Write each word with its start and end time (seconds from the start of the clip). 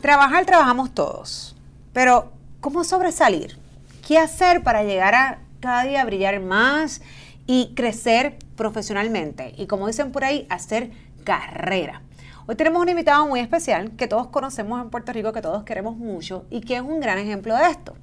Trabajar, 0.00 0.46
trabajamos 0.46 0.94
todos, 0.94 1.56
pero 1.92 2.30
¿cómo 2.60 2.84
sobresalir? 2.84 3.58
¿Qué 4.06 4.18
hacer 4.18 4.62
para 4.62 4.84
llegar 4.84 5.14
a 5.14 5.38
cada 5.60 5.82
día 5.82 6.04
brillar 6.04 6.40
más 6.40 7.02
y 7.46 7.74
crecer 7.74 8.38
profesionalmente? 8.56 9.54
Y 9.56 9.66
como 9.66 9.88
dicen 9.88 10.12
por 10.12 10.24
ahí, 10.24 10.46
hacer 10.48 10.92
carrera. 11.24 12.02
Hoy 12.46 12.54
tenemos 12.54 12.80
un 12.80 12.88
invitado 12.88 13.26
muy 13.26 13.40
especial 13.40 13.90
que 13.96 14.06
todos 14.06 14.28
conocemos 14.28 14.80
en 14.80 14.88
Puerto 14.88 15.12
Rico, 15.12 15.32
que 15.32 15.42
todos 15.42 15.64
queremos 15.64 15.98
mucho 15.98 16.46
y 16.48 16.62
que 16.62 16.76
es 16.76 16.80
un 16.80 17.00
gran 17.00 17.18
ejemplo 17.18 17.54
de 17.54 17.64
esto. 17.64 17.94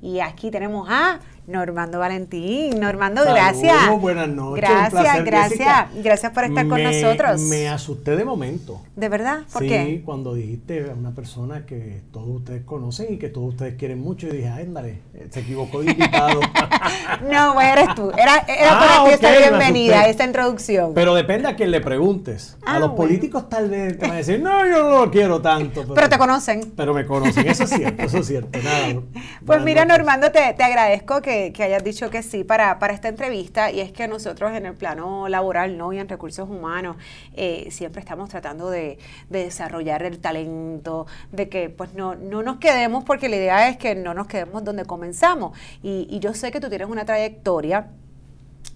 Y 0.00 0.20
aquí 0.20 0.50
tenemos 0.50 0.88
a 0.88 1.18
Normando 1.48 1.98
Valentín. 1.98 2.78
Normando, 2.78 3.22
gracias. 3.24 4.00
Buenas 4.00 4.28
noches. 4.28 4.62
Gracias, 4.62 5.24
gracias. 5.24 5.86
Gracias 6.04 6.32
por 6.32 6.44
estar 6.44 6.68
con 6.68 6.82
nosotros. 6.82 7.40
Me 7.40 7.68
asusté 7.68 8.14
de 8.14 8.24
momento. 8.24 8.80
¿De 8.94 9.08
verdad? 9.08 9.40
¿Por 9.52 9.62
sí, 9.62 9.68
qué? 9.68 10.02
cuando 10.04 10.34
dijiste 10.34 10.90
a 10.90 10.94
una 10.94 11.12
persona 11.12 11.64
que 11.66 12.02
todos 12.12 12.28
ustedes 12.28 12.62
conocen 12.64 13.14
y 13.14 13.16
que 13.16 13.28
todos 13.28 13.48
ustedes 13.48 13.74
quieren 13.76 13.98
mucho, 14.00 14.28
y 14.28 14.36
dije, 14.36 14.48
ándale, 14.48 15.00
se 15.30 15.40
equivocó 15.40 15.80
de 15.80 15.92
invitado. 15.92 16.40
no, 17.32 17.54
pues 17.54 17.66
eres 17.66 17.94
tú. 17.96 18.10
Era, 18.10 18.36
era 18.46 18.72
Ah, 18.72 18.78
para 18.78 19.04
ti 19.04 19.10
esta 19.14 19.38
bienvenida, 19.38 20.06
esta 20.06 20.24
introducción. 20.24 20.92
Pero 20.94 21.14
depende 21.14 21.48
a 21.48 21.56
quien 21.56 21.70
le 21.70 21.80
preguntes. 21.80 22.56
Ah, 22.64 22.76
a 22.76 22.78
los 22.78 22.90
bueno. 22.90 22.96
políticos 23.04 23.48
tal 23.48 23.70
vez 23.70 23.98
te 23.98 24.02
van 24.02 24.12
a 24.12 24.16
decir, 24.18 24.40
no, 24.40 24.66
yo 24.66 24.90
no 24.90 25.04
lo 25.06 25.10
quiero 25.10 25.40
tanto. 25.40 25.80
Pero, 25.80 25.94
Pero 25.94 26.08
te 26.10 26.18
conocen. 26.18 26.72
Pero 26.76 26.94
me 26.94 27.06
conocen, 27.06 27.48
eso 27.48 27.64
es 27.64 27.70
cierto, 27.70 28.02
eso 28.02 28.18
es 28.18 28.26
cierto. 28.26 28.58
Nada, 28.62 29.00
Pues 29.46 29.62
mira. 29.62 29.87
Normando, 29.88 30.30
te, 30.30 30.52
te 30.52 30.62
agradezco 30.64 31.22
que, 31.22 31.50
que 31.50 31.62
hayas 31.62 31.82
dicho 31.82 32.10
que 32.10 32.22
sí 32.22 32.44
para, 32.44 32.78
para 32.78 32.92
esta 32.92 33.08
entrevista 33.08 33.70
y 33.70 33.80
es 33.80 33.90
que 33.90 34.06
nosotros 34.06 34.52
en 34.52 34.66
el 34.66 34.74
plano 34.74 35.28
laboral 35.28 35.78
¿no? 35.78 35.94
y 35.94 35.98
en 35.98 36.06
recursos 36.10 36.46
humanos 36.46 36.98
eh, 37.34 37.68
siempre 37.70 38.00
estamos 38.00 38.28
tratando 38.28 38.68
de, 38.68 38.98
de 39.30 39.44
desarrollar 39.44 40.02
el 40.02 40.18
talento, 40.18 41.06
de 41.32 41.48
que 41.48 41.70
pues 41.70 41.94
no, 41.94 42.14
no 42.16 42.42
nos 42.42 42.58
quedemos 42.58 43.02
porque 43.04 43.30
la 43.30 43.36
idea 43.36 43.68
es 43.70 43.78
que 43.78 43.94
no 43.94 44.12
nos 44.12 44.26
quedemos 44.26 44.62
donde 44.62 44.84
comenzamos. 44.84 45.56
Y, 45.82 46.06
y 46.10 46.18
yo 46.18 46.34
sé 46.34 46.50
que 46.50 46.60
tú 46.60 46.68
tienes 46.68 46.88
una 46.90 47.06
trayectoria 47.06 47.88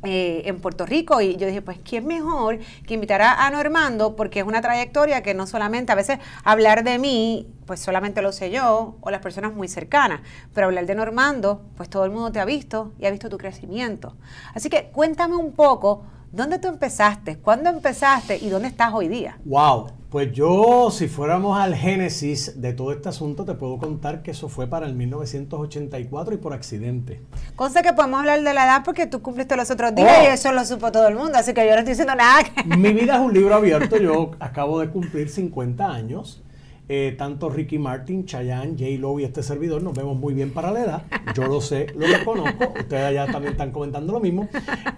eh, 0.05 0.42
en 0.47 0.61
Puerto 0.61 0.84
Rico 0.84 1.20
y 1.20 1.36
yo 1.36 1.47
dije, 1.47 1.62
pues, 1.62 1.78
¿quién 1.78 2.06
mejor 2.06 2.58
que 2.86 2.95
invitar 2.95 3.22
a, 3.22 3.47
a 3.47 3.50
Normando? 3.50 4.17
Porque 4.17 4.41
es 4.41 4.47
una 4.47 4.61
trayectoria 4.61 5.22
que 5.22 5.33
no 5.33 5.47
solamente, 5.47 5.92
a 5.92 5.95
veces 5.95 6.18
hablar 6.42 6.83
de 6.83 6.98
mí, 6.98 7.48
pues 7.67 7.80
solamente 7.80 8.20
lo 8.20 8.33
sé 8.33 8.51
yo 8.51 8.96
o 9.01 9.11
las 9.11 9.20
personas 9.20 9.52
muy 9.55 9.68
cercanas, 9.68 10.20
pero 10.52 10.67
hablar 10.67 10.86
de 10.86 10.95
Normando, 10.95 11.63
pues 11.77 11.89
todo 11.89 12.05
el 12.05 12.11
mundo 12.11 12.33
te 12.33 12.40
ha 12.40 12.45
visto 12.45 12.92
y 12.98 13.07
ha 13.07 13.11
visto 13.11 13.29
tu 13.29 13.39
crecimiento. 13.39 14.17
Así 14.55 14.68
que 14.68 14.90
cuéntame 14.92 15.36
un 15.36 15.52
poco, 15.52 16.05
¿dónde 16.33 16.58
tú 16.58 16.69
empezaste? 16.69 17.39
¿Cuándo 17.39 17.70
empezaste? 17.70 18.39
¿Y 18.39 18.48
dónde 18.48 18.69
estás 18.69 18.92
hoy 18.92 19.08
día? 19.08 19.39
Wow, 19.45 19.90
pues 20.12 20.30
yo, 20.33 20.90
si 20.90 21.08
fuéramos 21.08 21.58
al 21.58 21.74
génesis 21.74 22.61
de 22.61 22.74
todo 22.74 22.92
este 22.92 23.08
asunto, 23.08 23.46
te 23.46 23.55
puedo 23.55 23.78
contar 23.78 24.23
que 24.23 24.30
eso 24.33 24.50
fue 24.50 24.67
para 24.67 24.86
el 24.86 24.95
1984 24.95 26.34
y 26.34 26.36
por 26.36 26.52
accidente. 26.52 27.20
Cosa 27.56 27.83
que 27.83 27.95
podemos 27.95 28.20
hablar 28.20 28.42
de 28.42 28.52
la 28.55 28.64
edad 28.67 28.83
porque 28.84 29.06
tú 29.06 29.22
cumpliste 29.22 29.56
los 29.56 29.70
otros 29.70 29.95
días 29.95 30.18
Oh. 30.20 30.24
y 30.24 30.27
eso 30.27 30.52
lo 30.52 30.64
supo 30.67 30.92
todo 30.92 31.08
el 31.08 31.14
mundo, 31.14 31.33
así 31.39 31.55
que 31.55 31.64
yo 31.64 31.72
no 31.72 31.78
estoy 31.78 31.92
diciendo 31.92 32.14
nada. 32.14 32.40
Mi 32.77 32.92
vida 32.92 33.14
es 33.14 33.20
un 33.22 33.33
libro 33.33 33.55
abierto, 33.55 33.96
yo 33.96 34.33
acabo 34.39 34.80
de 34.80 34.90
cumplir 34.90 35.28
50 35.30 35.90
años. 35.90 36.42
Eh, 36.89 37.14
tanto 37.17 37.48
Ricky 37.48 37.78
Martin, 37.78 38.27
Chayanne, 38.27 38.72
J. 38.78 38.84
Lo 38.98 39.18
y 39.18 39.24
este 39.24 39.42
servidor 39.42 39.83
nos 39.83 39.95
vemos 39.95 40.14
muy 40.17 40.34
bien 40.34 40.52
para 40.52 40.70
la 40.72 40.80
edad. 40.84 41.02
Yo 41.34 41.45
lo 41.46 41.61
sé, 41.62 41.86
lo 41.96 42.06
reconozco. 42.06 42.74
Ustedes 42.78 43.05
allá 43.05 43.27
también 43.33 43.52
están 43.52 43.70
comentando 43.70 44.12
lo 44.12 44.20
mismo. 44.20 44.46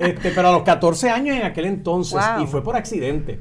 Este, 0.01 0.31
pero 0.33 0.49
a 0.49 0.53
los 0.53 0.63
14 0.65 1.11
años 1.11 1.37
en 1.37 1.45
aquel 1.45 1.67
entonces, 1.67 2.15
Wow. 2.35 2.43
y 2.43 2.47
fue 2.49 2.65
por 2.65 2.75
accidente. 2.75 3.39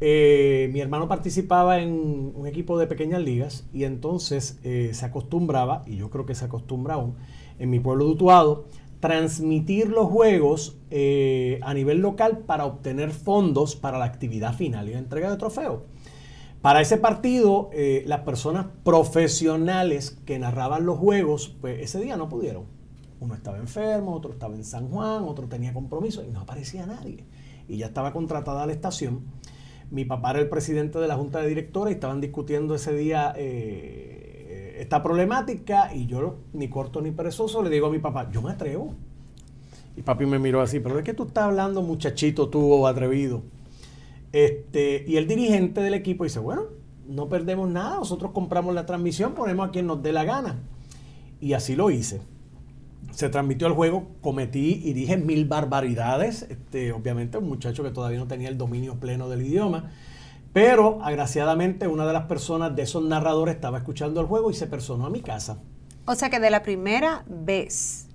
Eh, 0.00 0.70
mi 0.72 0.80
hermano 0.80 1.08
participaba 1.08 1.80
en 1.80 2.32
un 2.34 2.46
equipo 2.46 2.78
de 2.78 2.86
pequeñas 2.86 3.22
ligas 3.22 3.66
y 3.72 3.84
entonces 3.84 4.58
eh, 4.64 4.90
se 4.92 5.04
acostumbraba, 5.06 5.82
y 5.86 5.96
yo 5.96 6.10
creo 6.10 6.26
que 6.26 6.34
se 6.34 6.44
acostumbra 6.44 6.94
aún, 6.94 7.16
en 7.58 7.70
mi 7.70 7.80
pueblo 7.80 8.04
de 8.04 8.12
Utuado, 8.12 8.66
transmitir 9.00 9.88
los 9.88 10.06
juegos 10.06 10.76
eh, 10.90 11.60
a 11.62 11.74
nivel 11.74 11.98
local 11.98 12.38
para 12.38 12.64
obtener 12.64 13.10
fondos 13.10 13.76
para 13.76 13.98
la 13.98 14.04
actividad 14.04 14.54
final 14.54 14.88
y 14.88 14.92
la 14.92 14.98
entrega 14.98 15.30
de 15.30 15.36
trofeos. 15.36 15.82
Para 16.62 16.80
ese 16.80 16.96
partido, 16.96 17.70
eh, 17.72 18.02
las 18.06 18.20
personas 18.20 18.66
profesionales 18.82 20.18
que 20.26 20.40
narraban 20.40 20.86
los 20.86 20.98
juegos, 20.98 21.56
pues 21.60 21.80
ese 21.80 22.00
día 22.00 22.16
no 22.16 22.28
pudieron. 22.28 22.64
Uno 23.20 23.34
estaba 23.34 23.58
enfermo, 23.58 24.14
otro 24.14 24.32
estaba 24.32 24.54
en 24.56 24.64
San 24.64 24.88
Juan, 24.88 25.24
otro 25.24 25.46
tenía 25.46 25.72
compromiso 25.72 26.24
y 26.24 26.28
no 26.28 26.40
aparecía 26.40 26.84
nadie. 26.86 27.24
Y 27.68 27.76
ya 27.76 27.86
estaba 27.86 28.12
contratada 28.12 28.66
la 28.66 28.72
estación. 28.72 29.20
Mi 29.90 30.04
papá 30.04 30.30
era 30.32 30.40
el 30.40 30.48
presidente 30.48 30.98
de 30.98 31.08
la 31.08 31.16
junta 31.16 31.40
de 31.40 31.48
directores 31.48 31.92
y 31.92 31.94
estaban 31.94 32.20
discutiendo 32.20 32.74
ese 32.74 32.92
día 32.92 33.32
eh, 33.36 34.76
esta 34.78 35.02
problemática 35.02 35.94
y 35.94 36.06
yo, 36.06 36.36
ni 36.52 36.68
corto 36.68 37.00
ni 37.00 37.10
perezoso, 37.10 37.62
le 37.62 37.70
digo 37.70 37.86
a 37.88 37.90
mi 37.90 37.98
papá, 37.98 38.30
yo 38.30 38.42
me 38.42 38.52
atrevo. 38.52 38.94
Y 39.96 40.02
papi 40.02 40.26
me 40.26 40.38
miró 40.38 40.60
así, 40.60 40.78
pero 40.78 40.96
¿de 40.96 41.02
qué 41.02 41.14
tú 41.14 41.24
estás 41.24 41.44
hablando, 41.44 41.82
muchachito, 41.82 42.48
tú 42.48 42.86
atrevido? 42.86 43.42
Este, 44.32 45.04
y 45.06 45.16
el 45.16 45.26
dirigente 45.26 45.80
del 45.80 45.94
equipo 45.94 46.24
dice, 46.24 46.38
bueno, 46.38 46.62
no 47.08 47.28
perdemos 47.28 47.68
nada, 47.68 47.96
nosotros 47.96 48.32
compramos 48.32 48.74
la 48.74 48.86
transmisión, 48.86 49.34
ponemos 49.34 49.68
a 49.68 49.72
quien 49.72 49.86
nos 49.86 50.02
dé 50.02 50.12
la 50.12 50.24
gana. 50.24 50.60
Y 51.40 51.54
así 51.54 51.74
lo 51.74 51.90
hice. 51.90 52.20
Se 53.10 53.28
transmitió 53.28 53.66
el 53.66 53.72
juego, 53.72 54.08
cometí 54.20 54.80
y 54.84 54.92
dije 54.92 55.16
mil 55.16 55.46
barbaridades. 55.46 56.42
Este, 56.42 56.92
obviamente, 56.92 57.38
un 57.38 57.48
muchacho 57.48 57.82
que 57.82 57.90
todavía 57.90 58.18
no 58.18 58.26
tenía 58.26 58.48
el 58.48 58.58
dominio 58.58 59.00
pleno 59.00 59.28
del 59.28 59.42
idioma. 59.42 59.90
Pero, 60.52 61.02
agraciadamente, 61.02 61.86
una 61.86 62.06
de 62.06 62.12
las 62.12 62.24
personas 62.24 62.74
de 62.74 62.82
esos 62.82 63.04
narradores 63.04 63.54
estaba 63.54 63.78
escuchando 63.78 64.20
el 64.20 64.26
juego 64.26 64.50
y 64.50 64.54
se 64.54 64.66
personó 64.66 65.06
a 65.06 65.10
mi 65.10 65.20
casa. 65.20 65.58
O 66.06 66.14
sea 66.14 66.30
que 66.30 66.40
de 66.40 66.50
la 66.50 66.62
primera 66.62 67.24
vez 67.28 68.08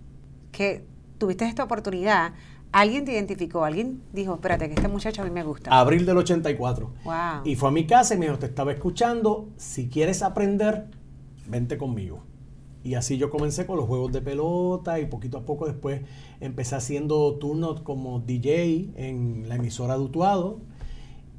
que 0.52 0.84
tuviste 1.20 1.46
esta 1.46 1.64
oportunidad, 1.64 2.34
alguien 2.72 3.06
te 3.06 3.14
identificó, 3.14 3.64
alguien 3.64 4.02
dijo, 4.12 4.34
espérate, 4.34 4.68
que 4.68 4.74
este 4.74 4.88
muchacho 4.88 5.22
a 5.22 5.26
mí 5.26 5.32
me 5.32 5.44
gusta. 5.44 5.72
Abril 5.72 6.06
del 6.06 6.18
84. 6.18 6.94
Wow. 7.04 7.14
Y 7.46 7.56
fue 7.56 7.70
a 7.70 7.72
mi 7.72 7.86
casa 7.86 8.16
y 8.16 8.18
me 8.18 8.26
dijo, 8.26 8.40
te 8.40 8.48
estaba 8.48 8.72
escuchando, 8.72 9.50
si 9.58 9.90
quieres 9.90 10.24
aprender, 10.24 10.88
vente 11.48 11.78
conmigo. 11.78 12.24
Y 12.84 12.96
así 12.96 13.18
yo 13.18 13.30
comencé 13.30 13.66
con 13.66 13.78
los 13.78 13.88
juegos 13.88 14.12
de 14.12 14.22
pelota 14.22 15.00
y 15.00 15.06
poquito 15.06 15.38
a 15.38 15.46
poco 15.46 15.66
después 15.66 16.02
empecé 16.42 16.76
haciendo 16.76 17.36
turnos 17.36 17.82
como 17.82 18.20
DJ 18.20 18.90
en 18.96 19.48
la 19.48 19.56
emisora 19.56 19.96
de 19.98 20.02
Utuado. 20.02 20.60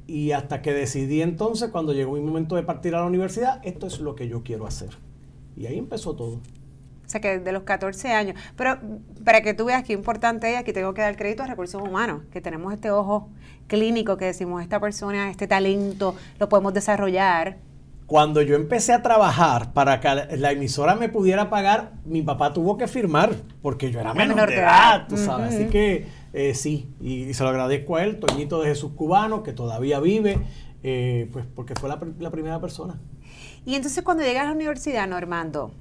Y 0.07 0.31
hasta 0.31 0.61
que 0.61 0.73
decidí 0.73 1.21
entonces, 1.21 1.69
cuando 1.69 1.93
llegó 1.93 2.13
mi 2.13 2.21
momento 2.21 2.55
de 2.55 2.63
partir 2.63 2.95
a 2.95 2.99
la 2.99 3.05
universidad, 3.05 3.59
esto 3.63 3.87
es 3.87 3.99
lo 3.99 4.15
que 4.15 4.27
yo 4.27 4.43
quiero 4.43 4.67
hacer. 4.67 4.89
Y 5.55 5.67
ahí 5.67 5.77
empezó 5.77 6.15
todo. 6.15 6.35
O 7.05 7.09
sea 7.09 7.21
que 7.21 7.39
de 7.39 7.51
los 7.51 7.63
14 7.63 8.11
años. 8.11 8.39
Pero 8.55 8.79
para 9.23 9.41
que 9.41 9.53
tú 9.53 9.65
veas 9.65 9.83
qué 9.83 9.93
importante 9.93 10.51
es, 10.51 10.57
aquí 10.57 10.73
tengo 10.73 10.93
que 10.93 11.01
dar 11.01 11.15
crédito 11.15 11.43
a 11.43 11.47
recursos 11.47 11.81
humanos, 11.81 12.23
que 12.31 12.41
tenemos 12.41 12.73
este 12.73 12.89
ojo 12.89 13.29
clínico 13.67 14.17
que 14.17 14.25
decimos, 14.25 14.63
esta 14.63 14.79
persona, 14.79 15.29
este 15.29 15.47
talento, 15.47 16.15
lo 16.39 16.49
podemos 16.49 16.73
desarrollar. 16.73 17.57
Cuando 18.07 18.41
yo 18.41 18.55
empecé 18.55 18.93
a 18.93 19.01
trabajar 19.01 19.73
para 19.73 19.99
que 19.99 20.37
la 20.37 20.51
emisora 20.51 20.95
me 20.95 21.09
pudiera 21.09 21.49
pagar, 21.49 21.93
mi 22.05 22.21
papá 22.21 22.53
tuvo 22.53 22.77
que 22.77 22.87
firmar, 22.87 23.35
porque 23.61 23.91
yo 23.91 23.99
era 23.99 24.11
Era 24.11 24.27
menor, 24.27 24.49
de 24.49 24.57
edad, 24.57 25.07
tú 25.07 25.17
sabes. 25.17 25.55
Así 25.55 25.65
que 25.65 26.07
eh, 26.33 26.53
sí, 26.53 26.89
y, 27.01 27.23
y 27.23 27.33
se 27.33 27.43
lo 27.43 27.49
agradezco 27.49 27.95
a 27.95 28.03
él, 28.03 28.19
Toñito 28.19 28.61
de 28.61 28.69
Jesús 28.69 28.91
Cubano, 28.95 29.41
que 29.41 29.53
todavía 29.53 29.99
vive, 29.99 30.37
eh, 30.83 31.29
pues 31.33 31.45
porque 31.55 31.73
fue 31.75 31.89
la 31.89 32.29
primera 32.31 32.59
persona. 32.59 32.99
Y 33.65 33.75
entonces 33.75 34.03
cuando 34.03 34.23
llegas 34.23 34.43
a 34.43 34.47
la 34.47 34.53
universidad, 34.53 35.07
Normando, 35.07 35.71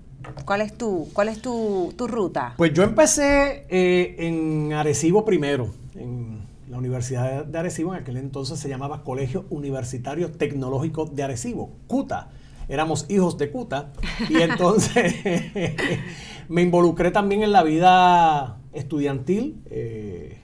¿Cuál 0.45 0.63
es 0.63 0.77
tu, 0.77 1.09
cuál 1.13 1.29
es 1.29 1.41
tu, 1.41 1.93
tu 1.97 2.07
ruta? 2.07 2.55
Pues 2.57 2.73
yo 2.73 2.83
empecé 2.83 3.67
eh, 3.69 4.17
en 4.19 4.73
Arecibo 4.73 5.25
primero, 5.25 5.69
en 5.95 6.44
la 6.69 6.79
Universidad 6.79 7.45
de 7.45 7.59
Arecibo, 7.59 7.95
en 7.95 8.01
aquel 8.01 8.17
entonces 8.17 8.59
se 8.59 8.69
llamaba 8.69 9.05
Colegio 9.05 9.47
Universitario 9.51 10.33
Tecnológico 10.33 11.07
de 11.07 11.23
Arecibo, 11.23 11.77
CUTA. 11.87 12.31
Éramos 12.69 13.07
hijos 13.11 13.37
de 13.37 13.51
CUTA 13.51 13.93
y 14.31 14.37
entonces 14.37 15.15
me 16.49 16.63
involucré 16.63 17.11
también 17.11 17.43
en 17.43 17.53
la 17.53 17.63
vida 17.63 18.59
estudiantil. 18.73 19.63
eh, 19.67 20.41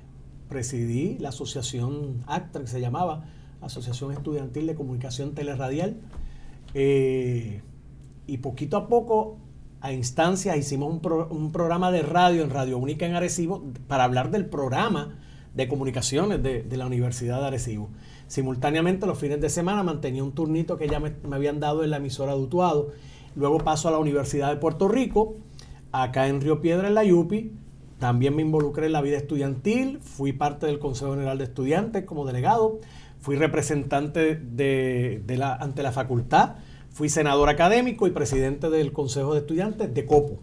presidí 0.51 1.17
la 1.19 1.29
asociación 1.29 2.25
ACTRA, 2.27 2.63
que 2.63 2.67
se 2.67 2.81
llamaba 2.81 3.25
Asociación 3.61 4.13
Estudiantil 4.13 4.67
de 4.67 4.75
Comunicación 4.75 5.33
Teleradial. 5.33 5.97
Eh, 6.75 7.63
y 8.27 8.39
poquito 8.39 8.77
a 8.77 8.89
poco, 8.89 9.39
a 9.81 9.93
instancias, 9.93 10.57
hicimos 10.57 10.93
un, 10.93 11.27
un 11.31 11.53
programa 11.53 11.93
de 11.93 12.03
radio 12.03 12.43
en 12.43 12.51
Radio 12.51 12.79
Única 12.79 13.07
en 13.07 13.15
Arecibo 13.15 13.63
para 13.87 14.05
hablar 14.05 14.31
del 14.33 14.47
programa 14.47 15.17
de 15.55 15.69
comunicaciones 15.69 16.43
de, 16.43 16.63
de 16.63 16.77
la 16.77 16.87
Universidad 16.87 17.41
de 17.41 17.47
Arecibo. 17.49 17.91
Simultáneamente, 18.31 19.07
los 19.07 19.19
fines 19.19 19.41
de 19.41 19.51
semana 19.51 19.83
mantenía 19.83 20.23
un 20.23 20.31
turnito 20.33 20.77
que 20.77 20.89
ya 20.89 21.01
me, 21.01 21.13
habían 21.33 21.59
dado 21.59 21.83
en 21.83 21.91
la 21.91 21.97
emisora 21.97 22.33
de 22.33 22.39
Utuado. 22.39 22.93
Luego 23.35 23.59
paso 23.59 23.89
a 23.89 23.91
la 23.91 23.99
Universidad 23.99 24.51
de 24.51 24.57
Puerto 24.57 24.87
Rico, 24.87 25.35
acá 25.91 26.29
en 26.29 26.41
Río 26.41 26.61
Piedra, 26.61 26.87
en 26.87 26.95
la 26.95 27.03
Yupi. 27.03 27.53
También 27.99 28.37
me 28.37 28.43
involucré 28.43 28.87
en 28.87 28.93
la 28.93 29.03
vida 29.03 29.17
estudiantil, 29.17 29.99
fui 30.01 30.33
parte 30.33 30.67
del 30.67 30.79
Consejo 30.79 31.11
General 31.11 31.39
de 31.39 31.45
Estudiantes 31.45 32.05
como 32.05 32.25
delegado, 32.25 32.79
fui 33.19 33.35
representante 33.35 34.37
de, 34.37 35.23
de 35.27 35.37
la, 35.37 35.57
ante 35.57 35.83
la 35.83 35.91
facultad, 35.91 36.55
fui 36.91 37.09
senador 37.09 37.49
académico 37.49 38.07
y 38.07 38.13
presidente 38.13 38.71
del 38.71 38.93
Consejo 38.93 39.35
de 39.35 39.41
Estudiantes 39.41 39.93
de 39.93 40.07
COPO. 40.07 40.39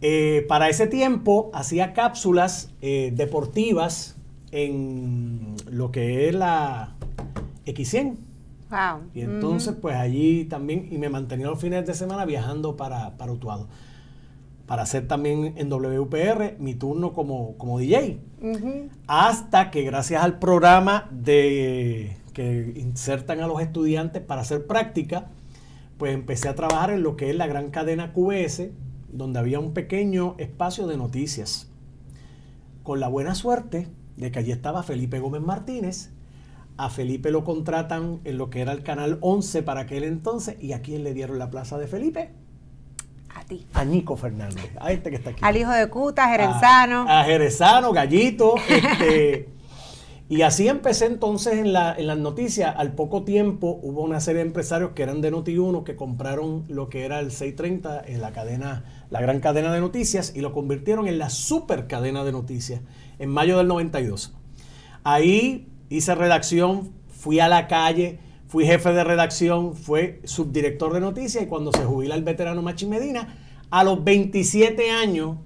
Eh, 0.00 0.46
para 0.48 0.68
ese 0.68 0.86
tiempo 0.86 1.50
hacía 1.52 1.92
cápsulas 1.92 2.70
eh, 2.82 3.12
deportivas 3.14 4.16
en 4.52 5.56
lo 5.70 5.90
que 5.90 6.28
es 6.28 6.34
la 6.34 6.94
X100. 7.66 8.16
Wow. 8.70 9.10
Y 9.14 9.22
entonces, 9.22 9.74
pues 9.80 9.96
allí 9.96 10.44
también, 10.44 10.88
y 10.90 10.98
me 10.98 11.08
mantenía 11.08 11.46
los 11.46 11.60
fines 11.60 11.86
de 11.86 11.94
semana 11.94 12.24
viajando 12.26 12.76
para, 12.76 13.16
para 13.16 13.32
Utuado. 13.32 13.68
Para 14.66 14.82
hacer 14.82 15.08
también 15.08 15.54
en 15.56 15.70
WPR 15.70 16.56
mi 16.58 16.74
turno 16.74 17.14
como, 17.14 17.56
como 17.56 17.78
DJ. 17.78 18.20
Hasta 19.06 19.70
que 19.70 19.82
gracias 19.82 20.22
al 20.22 20.38
programa 20.38 21.08
de 21.10 22.18
que 22.34 22.74
insertan 22.76 23.40
a 23.40 23.46
los 23.46 23.60
estudiantes 23.60 24.22
para 24.22 24.42
hacer 24.42 24.66
práctica, 24.66 25.26
pues 25.96 26.14
empecé 26.14 26.48
a 26.48 26.54
trabajar 26.54 26.90
en 26.90 27.02
lo 27.02 27.16
que 27.16 27.30
es 27.30 27.36
la 27.36 27.46
gran 27.46 27.70
cadena 27.70 28.12
QS, 28.12 28.68
donde 29.12 29.38
había 29.38 29.58
un 29.60 29.72
pequeño 29.74 30.34
espacio 30.38 30.86
de 30.86 30.96
noticias. 30.96 31.68
Con 32.82 33.00
la 33.00 33.08
buena 33.08 33.34
suerte 33.34 33.88
de 34.16 34.30
que 34.30 34.38
allí 34.38 34.52
estaba 34.52 34.82
Felipe 34.82 35.18
Gómez 35.20 35.42
Martínez. 35.42 36.10
A 36.76 36.90
Felipe 36.90 37.30
lo 37.30 37.42
contratan 37.44 38.20
en 38.24 38.38
lo 38.38 38.50
que 38.50 38.60
era 38.60 38.72
el 38.72 38.82
canal 38.82 39.18
11 39.20 39.62
para 39.62 39.80
aquel 39.80 40.04
entonces. 40.04 40.56
¿Y 40.60 40.72
a 40.72 40.80
quién 40.82 41.02
le 41.04 41.12
dieron 41.12 41.38
la 41.38 41.50
plaza 41.50 41.76
de 41.78 41.86
Felipe? 41.88 42.30
A 43.34 43.44
ti. 43.44 43.66
A 43.74 43.84
Nico 43.84 44.16
Fernández, 44.16 44.70
a 44.80 44.90
este 44.92 45.10
que 45.10 45.16
está 45.16 45.30
aquí 45.30 45.40
Al 45.42 45.56
hijo 45.56 45.70
de 45.70 45.88
Cuta, 45.88 46.28
Jerezano. 46.28 47.06
a, 47.08 47.20
a 47.20 47.24
Jerezano, 47.24 47.92
Gallito. 47.92 48.54
este, 48.68 49.48
y 50.28 50.42
así 50.42 50.66
empecé 50.68 51.06
entonces 51.06 51.54
en, 51.58 51.72
la- 51.72 51.94
en 51.96 52.06
las 52.06 52.18
noticias. 52.18 52.74
Al 52.76 52.92
poco 52.94 53.24
tiempo 53.24 53.78
hubo 53.82 54.02
una 54.02 54.20
serie 54.20 54.40
de 54.42 54.46
empresarios 54.48 54.92
que 54.92 55.02
eran 55.02 55.20
de 55.20 55.32
Noti1 55.32 55.84
que 55.84 55.94
compraron 55.96 56.64
lo 56.68 56.88
que 56.88 57.04
era 57.04 57.20
el 57.20 57.30
630 57.30 58.02
en 58.06 58.20
la 58.20 58.32
cadena, 58.32 58.84
la 59.10 59.20
gran 59.20 59.40
cadena 59.40 59.72
de 59.72 59.80
noticias 59.80 60.32
y 60.34 60.40
lo 60.40 60.52
convirtieron 60.52 61.08
en 61.08 61.18
la 61.18 61.30
super 61.30 61.86
cadena 61.86 62.24
de 62.24 62.32
noticias 62.32 62.80
en 63.18 63.30
mayo 63.30 63.58
del 63.58 63.68
92. 63.68 64.34
Ahí 65.04 65.68
hice 65.88 66.14
redacción, 66.14 66.92
fui 67.08 67.40
a 67.40 67.48
la 67.48 67.66
calle, 67.66 68.18
fui 68.46 68.66
jefe 68.66 68.92
de 68.92 69.04
redacción, 69.04 69.74
fui 69.74 70.20
subdirector 70.24 70.92
de 70.92 71.00
noticias 71.00 71.44
y 71.44 71.46
cuando 71.46 71.72
se 71.72 71.84
jubila 71.84 72.14
el 72.14 72.22
veterano 72.22 72.62
Machi 72.62 72.86
Medina, 72.86 73.38
a 73.70 73.84
los 73.84 74.02
27 74.04 74.90
años 74.90 75.36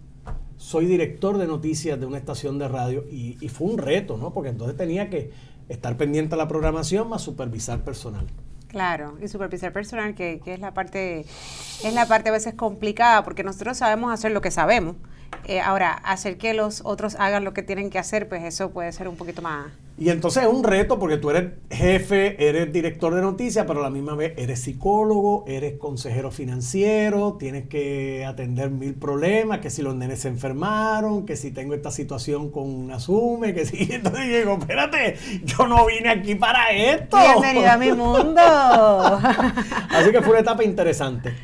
soy 0.56 0.86
director 0.86 1.38
de 1.38 1.46
noticias 1.46 1.98
de 1.98 2.06
una 2.06 2.18
estación 2.18 2.58
de 2.58 2.68
radio 2.68 3.04
y, 3.10 3.36
y 3.40 3.48
fue 3.48 3.68
un 3.68 3.78
reto, 3.78 4.16
¿no? 4.16 4.32
Porque 4.32 4.50
entonces 4.50 4.76
tenía 4.76 5.10
que 5.10 5.30
estar 5.68 5.96
pendiente 5.96 6.34
a 6.34 6.38
la 6.38 6.46
programación 6.46 7.08
más 7.08 7.22
supervisar 7.22 7.82
personal. 7.82 8.26
Claro, 8.72 9.18
y 9.20 9.28
supervisar 9.28 9.70
personal, 9.70 10.14
que, 10.14 10.40
que 10.42 10.54
es 10.54 10.58
la 10.58 10.72
parte, 10.72 11.20
es 11.20 11.92
la 11.92 12.06
parte 12.06 12.30
a 12.30 12.32
veces 12.32 12.54
complicada, 12.54 13.22
porque 13.22 13.44
nosotros 13.44 13.76
sabemos 13.76 14.12
hacer 14.12 14.32
lo 14.32 14.40
que 14.40 14.50
sabemos. 14.50 14.96
Eh, 15.44 15.60
ahora, 15.60 15.92
hacer 15.92 16.38
que 16.38 16.54
los 16.54 16.80
otros 16.82 17.16
hagan 17.16 17.44
lo 17.44 17.52
que 17.52 17.62
tienen 17.62 17.90
que 17.90 17.98
hacer, 17.98 18.30
pues 18.30 18.42
eso 18.44 18.70
puede 18.70 18.90
ser 18.92 19.08
un 19.08 19.16
poquito 19.16 19.42
más. 19.42 19.66
Y 19.98 20.08
entonces 20.08 20.44
es 20.44 20.48
un 20.48 20.64
reto 20.64 20.98
porque 20.98 21.18
tú 21.18 21.30
eres 21.30 21.52
jefe, 21.70 22.48
eres 22.48 22.72
director 22.72 23.14
de 23.14 23.20
noticias, 23.20 23.66
pero 23.66 23.80
a 23.80 23.82
la 23.82 23.90
misma 23.90 24.14
vez 24.14 24.32
eres 24.36 24.60
psicólogo, 24.60 25.44
eres 25.46 25.78
consejero 25.78 26.30
financiero, 26.30 27.36
tienes 27.38 27.68
que 27.68 28.24
atender 28.24 28.70
mil 28.70 28.94
problemas, 28.94 29.60
que 29.60 29.70
si 29.70 29.82
los 29.82 29.94
nenes 29.94 30.20
se 30.20 30.28
enfermaron, 30.28 31.26
que 31.26 31.36
si 31.36 31.50
tengo 31.50 31.74
esta 31.74 31.90
situación 31.90 32.50
con 32.50 32.68
una 32.68 33.00
sume, 33.00 33.54
que 33.54 33.66
si... 33.66 33.82
Entonces 33.92 34.26
digo, 34.26 34.58
espérate, 34.58 35.16
yo 35.44 35.66
no 35.66 35.86
vine 35.86 36.08
aquí 36.08 36.34
para 36.34 36.70
esto. 36.70 37.18
Bienvenido 37.18 37.70
a 37.70 37.76
mi 37.76 37.92
mundo. 37.92 38.40
Así 39.90 40.10
que 40.10 40.22
fue 40.22 40.30
una 40.30 40.40
etapa 40.40 40.64
interesante. 40.64 41.34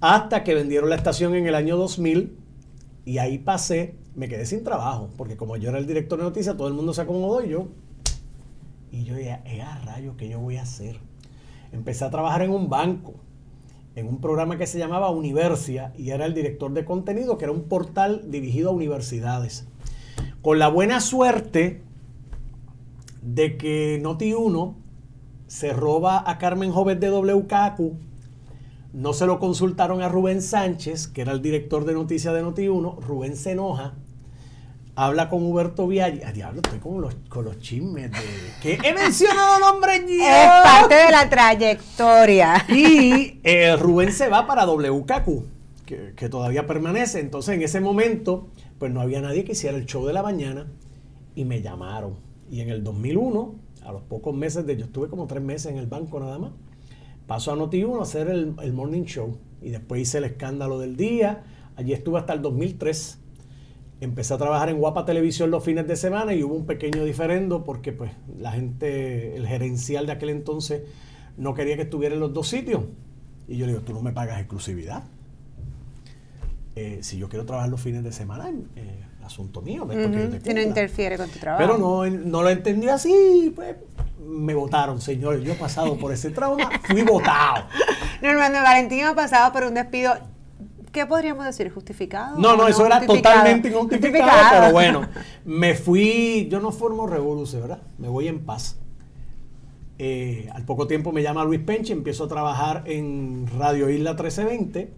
Hasta 0.00 0.44
que 0.44 0.54
vendieron 0.54 0.88
la 0.88 0.96
estación 0.96 1.34
en 1.34 1.46
el 1.48 1.56
año 1.56 1.76
2000 1.76 2.36
y 3.04 3.18
ahí 3.18 3.38
pasé, 3.38 3.96
me 4.14 4.28
quedé 4.28 4.46
sin 4.46 4.62
trabajo, 4.62 5.10
porque 5.16 5.36
como 5.36 5.56
yo 5.56 5.70
era 5.70 5.78
el 5.78 5.86
director 5.86 6.18
de 6.18 6.24
noticias, 6.24 6.56
todo 6.56 6.68
el 6.68 6.74
mundo 6.74 6.94
se 6.94 7.00
acomodó 7.00 7.42
y 7.44 7.48
yo, 7.48 7.68
y 8.90 9.04
yo 9.04 9.16
dije, 9.16 9.40
"Eh, 9.44 9.62
a 9.62 9.78
rayos, 9.80 10.16
¿qué 10.16 10.28
yo 10.28 10.40
voy 10.40 10.56
a 10.56 10.62
hacer? 10.62 11.00
Empecé 11.72 12.04
a 12.04 12.10
trabajar 12.10 12.42
en 12.42 12.50
un 12.50 12.68
banco, 12.68 13.14
en 13.94 14.06
un 14.06 14.20
programa 14.20 14.56
que 14.56 14.66
se 14.66 14.78
llamaba 14.78 15.10
Universia 15.10 15.92
y 15.96 16.10
era 16.10 16.24
el 16.24 16.34
director 16.34 16.72
de 16.72 16.84
contenido, 16.84 17.36
que 17.36 17.44
era 17.44 17.52
un 17.52 17.64
portal 17.64 18.30
dirigido 18.30 18.70
a 18.70 18.72
universidades. 18.72 19.66
Con 20.40 20.58
la 20.58 20.68
buena 20.68 21.00
suerte 21.00 21.82
de 23.22 23.56
que 23.56 24.00
Noti1 24.02 24.74
se 25.48 25.72
roba 25.72 26.22
a 26.30 26.38
Carmen 26.38 26.70
Jovet 26.70 27.00
de 27.00 27.10
WKQ, 27.10 27.96
no 28.92 29.12
se 29.12 29.26
lo 29.26 29.38
consultaron 29.38 30.00
a 30.00 30.08
Rubén 30.08 30.42
Sánchez, 30.42 31.08
que 31.08 31.22
era 31.22 31.32
el 31.32 31.42
director 31.42 31.84
de 31.84 31.94
noticias 31.94 32.32
de 32.34 32.42
Noti1, 32.42 33.00
Rubén 33.00 33.36
se 33.36 33.52
enoja, 33.52 33.94
habla 34.98 35.28
con 35.28 35.44
Huberto 35.44 35.86
Viaggi, 35.86 36.24
a 36.24 36.32
diablo, 36.32 36.60
estoy 36.60 36.80
con 36.80 37.00
los, 37.00 37.14
con 37.28 37.44
los 37.44 37.60
chismes 37.60 38.10
de... 38.10 38.18
que 38.60 38.80
he 38.82 38.92
mencionado 38.92 39.60
nombres 39.60 40.00
es 40.08 40.48
parte 40.64 40.94
de 40.96 41.10
la 41.12 41.30
trayectoria. 41.30 42.66
Y 42.68 43.38
eh, 43.44 43.76
Rubén 43.76 44.10
se 44.10 44.28
va 44.28 44.48
para 44.48 44.66
WKQ, 44.66 45.44
que, 45.86 46.14
que 46.16 46.28
todavía 46.28 46.66
permanece. 46.66 47.20
Entonces, 47.20 47.54
en 47.54 47.62
ese 47.62 47.80
momento, 47.80 48.48
pues 48.80 48.90
no 48.90 49.00
había 49.00 49.20
nadie 49.20 49.44
que 49.44 49.52
hiciera 49.52 49.76
el 49.76 49.86
show 49.86 50.04
de 50.04 50.12
la 50.12 50.24
mañana 50.24 50.66
y 51.36 51.44
me 51.44 51.62
llamaron. 51.62 52.16
Y 52.50 52.60
en 52.60 52.70
el 52.70 52.82
2001, 52.82 53.54
a 53.84 53.92
los 53.92 54.02
pocos 54.02 54.34
meses 54.34 54.66
de 54.66 54.76
yo 54.76 54.86
estuve 54.86 55.08
como 55.08 55.28
tres 55.28 55.44
meses 55.44 55.70
en 55.70 55.78
el 55.78 55.86
banco 55.86 56.18
nada 56.18 56.40
más, 56.40 56.50
paso 57.28 57.52
a 57.52 57.56
Noti1 57.56 58.00
a 58.00 58.02
hacer 58.02 58.28
el, 58.28 58.56
el 58.60 58.72
morning 58.72 59.04
show. 59.04 59.38
Y 59.62 59.70
después 59.70 60.02
hice 60.02 60.18
el 60.18 60.24
escándalo 60.24 60.80
del 60.80 60.96
día. 60.96 61.44
Allí 61.76 61.92
estuve 61.92 62.18
hasta 62.18 62.32
el 62.32 62.42
2003. 62.42 63.18
Empecé 64.00 64.34
a 64.34 64.38
trabajar 64.38 64.68
en 64.68 64.78
Guapa 64.78 65.04
Televisión 65.04 65.50
los 65.50 65.64
fines 65.64 65.86
de 65.88 65.96
semana 65.96 66.32
y 66.32 66.42
hubo 66.44 66.54
un 66.54 66.66
pequeño 66.66 67.04
diferendo 67.04 67.64
porque 67.64 67.92
pues 67.92 68.12
la 68.38 68.52
gente, 68.52 69.34
el 69.36 69.46
gerencial 69.46 70.06
de 70.06 70.12
aquel 70.12 70.28
entonces 70.30 70.82
no 71.36 71.52
quería 71.54 71.74
que 71.76 71.82
estuviera 71.82 72.14
en 72.14 72.20
los 72.20 72.32
dos 72.32 72.48
sitios. 72.48 72.82
Y 73.48 73.56
yo 73.56 73.66
le 73.66 73.72
digo, 73.72 73.84
tú 73.84 73.92
no 73.92 74.00
me 74.02 74.12
pagas 74.12 74.38
exclusividad. 74.38 75.02
Eh, 76.76 76.98
si 77.02 77.18
yo 77.18 77.28
quiero 77.28 77.44
trabajar 77.44 77.70
los 77.70 77.80
fines 77.80 78.04
de 78.04 78.12
semana, 78.12 78.50
eh, 78.76 79.04
asunto 79.24 79.62
mío. 79.62 79.84
no 79.84 79.92
te 79.94 80.06
Ujú, 80.06 80.14
Si 80.14 80.20
no 80.30 80.30
cumpla". 80.42 80.62
interfiere 80.62 81.16
con 81.16 81.28
tu 81.28 81.38
trabajo. 81.40 81.64
Pero 81.64 81.78
no, 81.78 82.06
no 82.06 82.42
lo 82.42 82.50
entendí 82.50 82.88
así, 82.88 83.52
pues 83.54 83.76
me 84.24 84.54
votaron, 84.54 85.00
señores. 85.00 85.42
Yo 85.42 85.52
he 85.54 85.56
pasado 85.56 85.96
por 85.98 86.12
ese 86.12 86.30
trauma, 86.30 86.70
fui 86.84 87.02
votado. 87.02 87.64
Normando 88.22 88.60
Valentín 88.62 89.04
ha 89.04 89.14
pasado 89.14 89.52
por 89.52 89.64
un 89.64 89.74
despido. 89.74 90.14
¿Qué 90.92 91.06
podríamos 91.06 91.44
decir? 91.44 91.70
¿Justificado? 91.70 92.38
No, 92.38 92.56
no, 92.56 92.66
eso 92.66 92.84
era 92.86 93.04
totalmente 93.04 93.68
injustificado, 93.68 94.30
pero 94.50 94.72
bueno, 94.72 95.08
me 95.44 95.74
fui, 95.74 96.48
yo 96.50 96.60
no 96.60 96.72
formo 96.72 97.06
revolución, 97.06 97.62
¿verdad? 97.62 97.82
Me 97.98 98.08
voy 98.08 98.28
en 98.28 98.40
paz. 98.44 98.76
Eh, 99.98 100.48
al 100.54 100.64
poco 100.64 100.86
tiempo 100.86 101.12
me 101.12 101.22
llama 101.22 101.44
Luis 101.44 101.60
Penche, 101.60 101.92
empiezo 101.92 102.24
a 102.24 102.28
trabajar 102.28 102.84
en 102.86 103.46
Radio 103.58 103.90
Isla 103.90 104.12
1320 104.12 104.92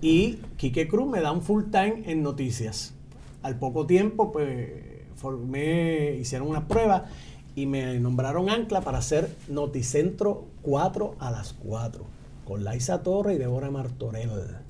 y 0.00 0.40
Quique 0.56 0.88
Cruz 0.88 1.08
me 1.08 1.20
da 1.20 1.30
un 1.32 1.42
full 1.42 1.64
time 1.70 2.02
en 2.06 2.22
noticias. 2.22 2.94
Al 3.42 3.58
poco 3.58 3.86
tiempo, 3.86 4.32
pues, 4.32 4.70
formé, 5.16 6.16
hicieron 6.16 6.48
una 6.48 6.66
prueba 6.66 7.06
y 7.54 7.66
me 7.66 7.98
nombraron 8.00 8.50
ancla 8.50 8.80
para 8.80 8.98
hacer 8.98 9.34
Noticentro 9.48 10.46
4 10.62 11.14
a 11.20 11.30
las 11.30 11.52
4 11.52 12.04
con 12.44 12.64
Laisa 12.64 13.02
Torre 13.02 13.34
y 13.34 13.38
Débora 13.38 13.70
Martorell. 13.70 14.63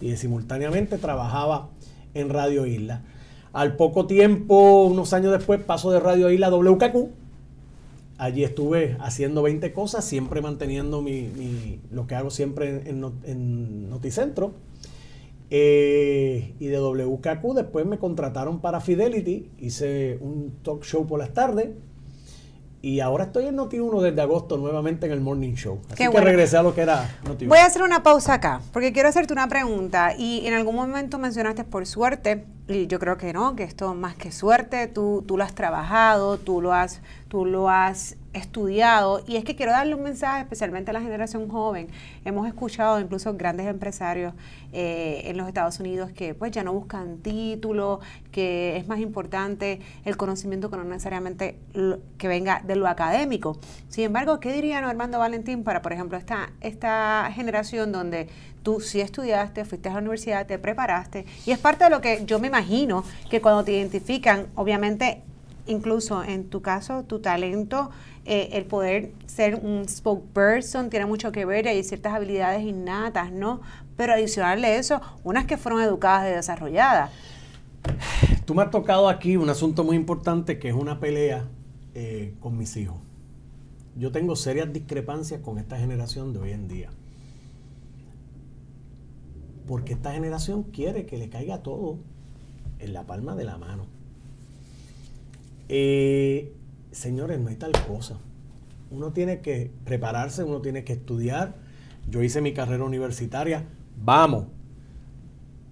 Y 0.00 0.16
simultáneamente 0.16 0.98
trabajaba 0.98 1.70
en 2.14 2.28
Radio 2.30 2.66
Isla. 2.66 3.02
Al 3.52 3.76
poco 3.76 4.06
tiempo, 4.06 4.84
unos 4.84 5.12
años 5.12 5.32
después, 5.32 5.60
paso 5.60 5.90
de 5.90 6.00
Radio 6.00 6.30
Isla 6.30 6.46
a 6.46 6.50
WKQ. 6.50 7.08
Allí 8.18 8.44
estuve 8.44 8.96
haciendo 9.00 9.42
20 9.42 9.72
cosas, 9.72 10.04
siempre 10.04 10.40
manteniendo 10.42 11.02
mi, 11.02 11.80
lo 11.90 12.06
que 12.06 12.14
hago 12.14 12.30
siempre 12.30 12.88
en, 12.88 13.04
en 13.24 13.90
Noticentro. 13.90 14.52
Eh, 15.52 16.54
y 16.60 16.66
de 16.66 16.78
WKQ 16.78 17.54
después 17.56 17.84
me 17.84 17.98
contrataron 17.98 18.60
para 18.60 18.80
Fidelity, 18.80 19.50
hice 19.58 20.16
un 20.20 20.52
talk 20.62 20.84
show 20.84 21.08
por 21.08 21.18
las 21.18 21.34
tardes 21.34 21.70
y 22.82 23.00
ahora 23.00 23.24
estoy 23.24 23.46
en 23.46 23.56
Noti1 23.56 24.00
desde 24.00 24.20
agosto 24.22 24.56
nuevamente 24.56 25.06
en 25.06 25.12
el 25.12 25.20
Morning 25.20 25.54
Show. 25.54 25.80
Así 25.92 26.08
que 26.08 26.20
regresé 26.20 26.56
a 26.56 26.62
lo 26.62 26.74
que 26.74 26.80
era 26.80 27.08
Noti1. 27.24 27.48
Voy 27.48 27.58
a 27.58 27.66
hacer 27.66 27.82
una 27.82 28.02
pausa 28.02 28.34
acá, 28.34 28.62
porque 28.72 28.92
quiero 28.92 29.08
hacerte 29.08 29.32
una 29.32 29.48
pregunta. 29.48 30.14
Y 30.16 30.46
en 30.46 30.54
algún 30.54 30.74
momento 30.74 31.18
mencionaste 31.18 31.64
por 31.64 31.86
suerte, 31.86 32.46
y 32.68 32.86
yo 32.86 32.98
creo 32.98 33.18
que 33.18 33.32
no, 33.32 33.54
que 33.54 33.64
esto 33.64 33.94
más 33.94 34.14
que 34.14 34.32
suerte, 34.32 34.86
tú, 34.86 35.24
tú 35.26 35.36
lo 35.36 35.44
has 35.44 35.54
trabajado, 35.54 36.38
tú 36.38 36.62
lo 36.62 36.72
has, 36.72 37.02
tú 37.28 37.44
lo 37.44 37.68
has 37.68 38.16
estudiado 38.32 39.22
y 39.26 39.36
es 39.36 39.44
que 39.44 39.56
quiero 39.56 39.72
darle 39.72 39.94
un 39.94 40.02
mensaje 40.02 40.42
especialmente 40.42 40.90
a 40.90 40.94
la 40.94 41.00
generación 41.00 41.48
joven. 41.48 41.88
Hemos 42.24 42.46
escuchado 42.46 43.00
incluso 43.00 43.34
grandes 43.34 43.66
empresarios 43.66 44.34
eh, 44.72 45.22
en 45.24 45.36
los 45.36 45.48
Estados 45.48 45.80
Unidos 45.80 46.12
que 46.12 46.34
pues 46.34 46.52
ya 46.52 46.62
no 46.62 46.72
buscan 46.72 47.18
título, 47.18 48.00
que 48.30 48.76
es 48.76 48.86
más 48.86 49.00
importante 49.00 49.80
el 50.04 50.16
conocimiento 50.16 50.70
que 50.70 50.76
no 50.76 50.84
necesariamente 50.84 51.58
que 52.18 52.28
venga 52.28 52.62
de 52.64 52.76
lo 52.76 52.86
académico. 52.86 53.58
Sin 53.88 54.04
embargo, 54.04 54.40
¿qué 54.40 54.52
diría 54.52 54.78
Armando 54.78 55.18
Valentín 55.18 55.64
para, 55.64 55.82
por 55.82 55.92
ejemplo, 55.92 56.16
esta, 56.16 56.50
esta 56.60 57.30
generación 57.34 57.92
donde 57.92 58.28
tú 58.62 58.80
sí 58.80 59.00
estudiaste, 59.00 59.64
fuiste 59.64 59.88
a 59.88 59.94
la 59.94 59.98
universidad, 59.98 60.46
te 60.46 60.58
preparaste 60.58 61.24
y 61.46 61.50
es 61.50 61.58
parte 61.58 61.84
de 61.84 61.90
lo 61.90 62.00
que 62.00 62.24
yo 62.26 62.38
me 62.38 62.48
imagino 62.48 63.04
que 63.30 63.40
cuando 63.40 63.64
te 63.64 63.72
identifican, 63.72 64.48
obviamente 64.54 65.22
incluso 65.66 66.22
en 66.22 66.48
tu 66.48 66.62
caso, 66.62 67.04
tu 67.04 67.20
talento 67.20 67.90
eh, 68.24 68.50
el 68.52 68.64
poder 68.66 69.12
ser 69.26 69.56
un 69.56 69.88
spokesperson 69.88 70.90
tiene 70.90 71.06
mucho 71.06 71.32
que 71.32 71.44
ver, 71.44 71.66
hay 71.66 71.82
ciertas 71.82 72.12
habilidades 72.12 72.62
innatas, 72.62 73.32
¿no? 73.32 73.60
Pero 73.96 74.12
adicional 74.12 74.60
de 74.60 74.76
eso, 74.76 75.00
unas 75.24 75.46
que 75.46 75.56
fueron 75.56 75.80
educadas 75.82 76.30
y 76.30 76.34
desarrolladas. 76.34 77.10
Tú 78.44 78.54
me 78.54 78.62
has 78.62 78.70
tocado 78.70 79.08
aquí 79.08 79.36
un 79.36 79.48
asunto 79.48 79.84
muy 79.84 79.96
importante 79.96 80.58
que 80.58 80.68
es 80.68 80.74
una 80.74 81.00
pelea 81.00 81.44
eh, 81.94 82.34
con 82.40 82.56
mis 82.56 82.76
hijos. 82.76 82.98
Yo 83.96 84.12
tengo 84.12 84.36
serias 84.36 84.72
discrepancias 84.72 85.40
con 85.40 85.58
esta 85.58 85.78
generación 85.78 86.32
de 86.32 86.38
hoy 86.40 86.52
en 86.52 86.68
día. 86.68 86.90
Porque 89.66 89.92
esta 89.92 90.12
generación 90.12 90.64
quiere 90.64 91.06
que 91.06 91.16
le 91.16 91.28
caiga 91.28 91.62
todo 91.62 91.98
en 92.78 92.92
la 92.92 93.06
palma 93.06 93.34
de 93.34 93.44
la 93.44 93.56
mano. 93.56 93.86
Eh, 95.68 96.52
señores, 96.92 97.38
no 97.38 97.48
hay 97.48 97.56
tal 97.56 97.72
cosa. 97.86 98.18
Uno 98.90 99.12
tiene 99.12 99.40
que 99.40 99.70
prepararse, 99.84 100.44
uno 100.44 100.60
tiene 100.60 100.84
que 100.84 100.94
estudiar. 100.94 101.54
Yo 102.08 102.22
hice 102.22 102.40
mi 102.40 102.52
carrera 102.52 102.84
universitaria, 102.84 103.64
vamos. 104.02 104.46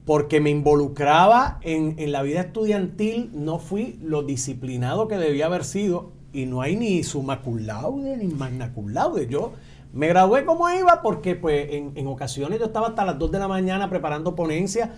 Porque 0.04 0.40
me 0.40 0.50
involucraba 0.50 1.58
en, 1.62 2.12
la 2.12 2.22
vida 2.22 2.40
estudiantil, 2.40 3.30
no 3.34 3.58
fui 3.58 3.98
lo 4.02 4.22
disciplinado 4.22 5.08
que 5.08 5.18
debía 5.18 5.46
haber 5.46 5.64
sido 5.64 6.12
y 6.32 6.46
no 6.46 6.62
hay 6.62 6.76
ni 6.76 7.02
summa 7.02 7.42
cum 7.42 7.58
ni 7.58 8.26
magna 8.28 8.72
cum. 8.72 8.92
Yo 9.28 9.52
me 9.92 10.08
gradué 10.08 10.44
como 10.44 10.70
iba 10.70 11.02
porque 11.02 11.34
pues 11.34 11.72
en, 11.72 11.92
en, 11.96 12.06
ocasiones 12.06 12.58
yo 12.58 12.66
estaba 12.66 12.88
hasta 12.88 13.04
las 13.04 13.18
2 13.18 13.32
de 13.32 13.38
la 13.38 13.48
mañana 13.48 13.90
preparando 13.90 14.34
ponencias 14.34 14.90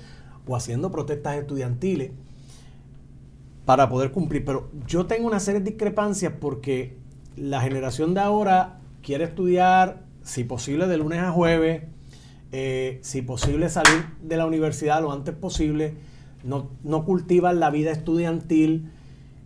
o 0.47 0.55
haciendo 0.55 0.91
protestas 0.91 1.37
estudiantiles 1.39 2.13
para 3.65 3.89
poder 3.89 4.11
cumplir. 4.13 4.45
Pero 4.45 4.71
yo 4.87 5.07
tengo 5.07 5.27
una 5.27 5.41
serie 5.41 5.61
de 5.61 5.71
discrepancias 5.71 6.33
porque 6.41 6.97
la 7.37 7.61
generación 7.61 8.15
de 8.15 8.21
ahora 8.21 8.81
quiere 9.03 9.25
estudiar, 9.25 10.05
si 10.23 10.45
posible, 10.45 10.87
de 10.87 10.97
lunes 10.97 11.21
a 11.21 11.33
jueves, 11.33 11.85
eh, 12.53 12.99
si 13.03 13.23
posible 13.23 13.69
salir 13.69 14.07
de 14.23 14.37
la 14.37 14.47
universidad 14.47 15.01
lo 15.01 15.13
antes 15.13 15.35
posible, 15.35 15.95
no, 16.43 16.71
no 16.83 17.05
cultivan 17.05 17.61
la 17.61 17.71
vida 17.71 17.93
estudiantil, 17.93 18.91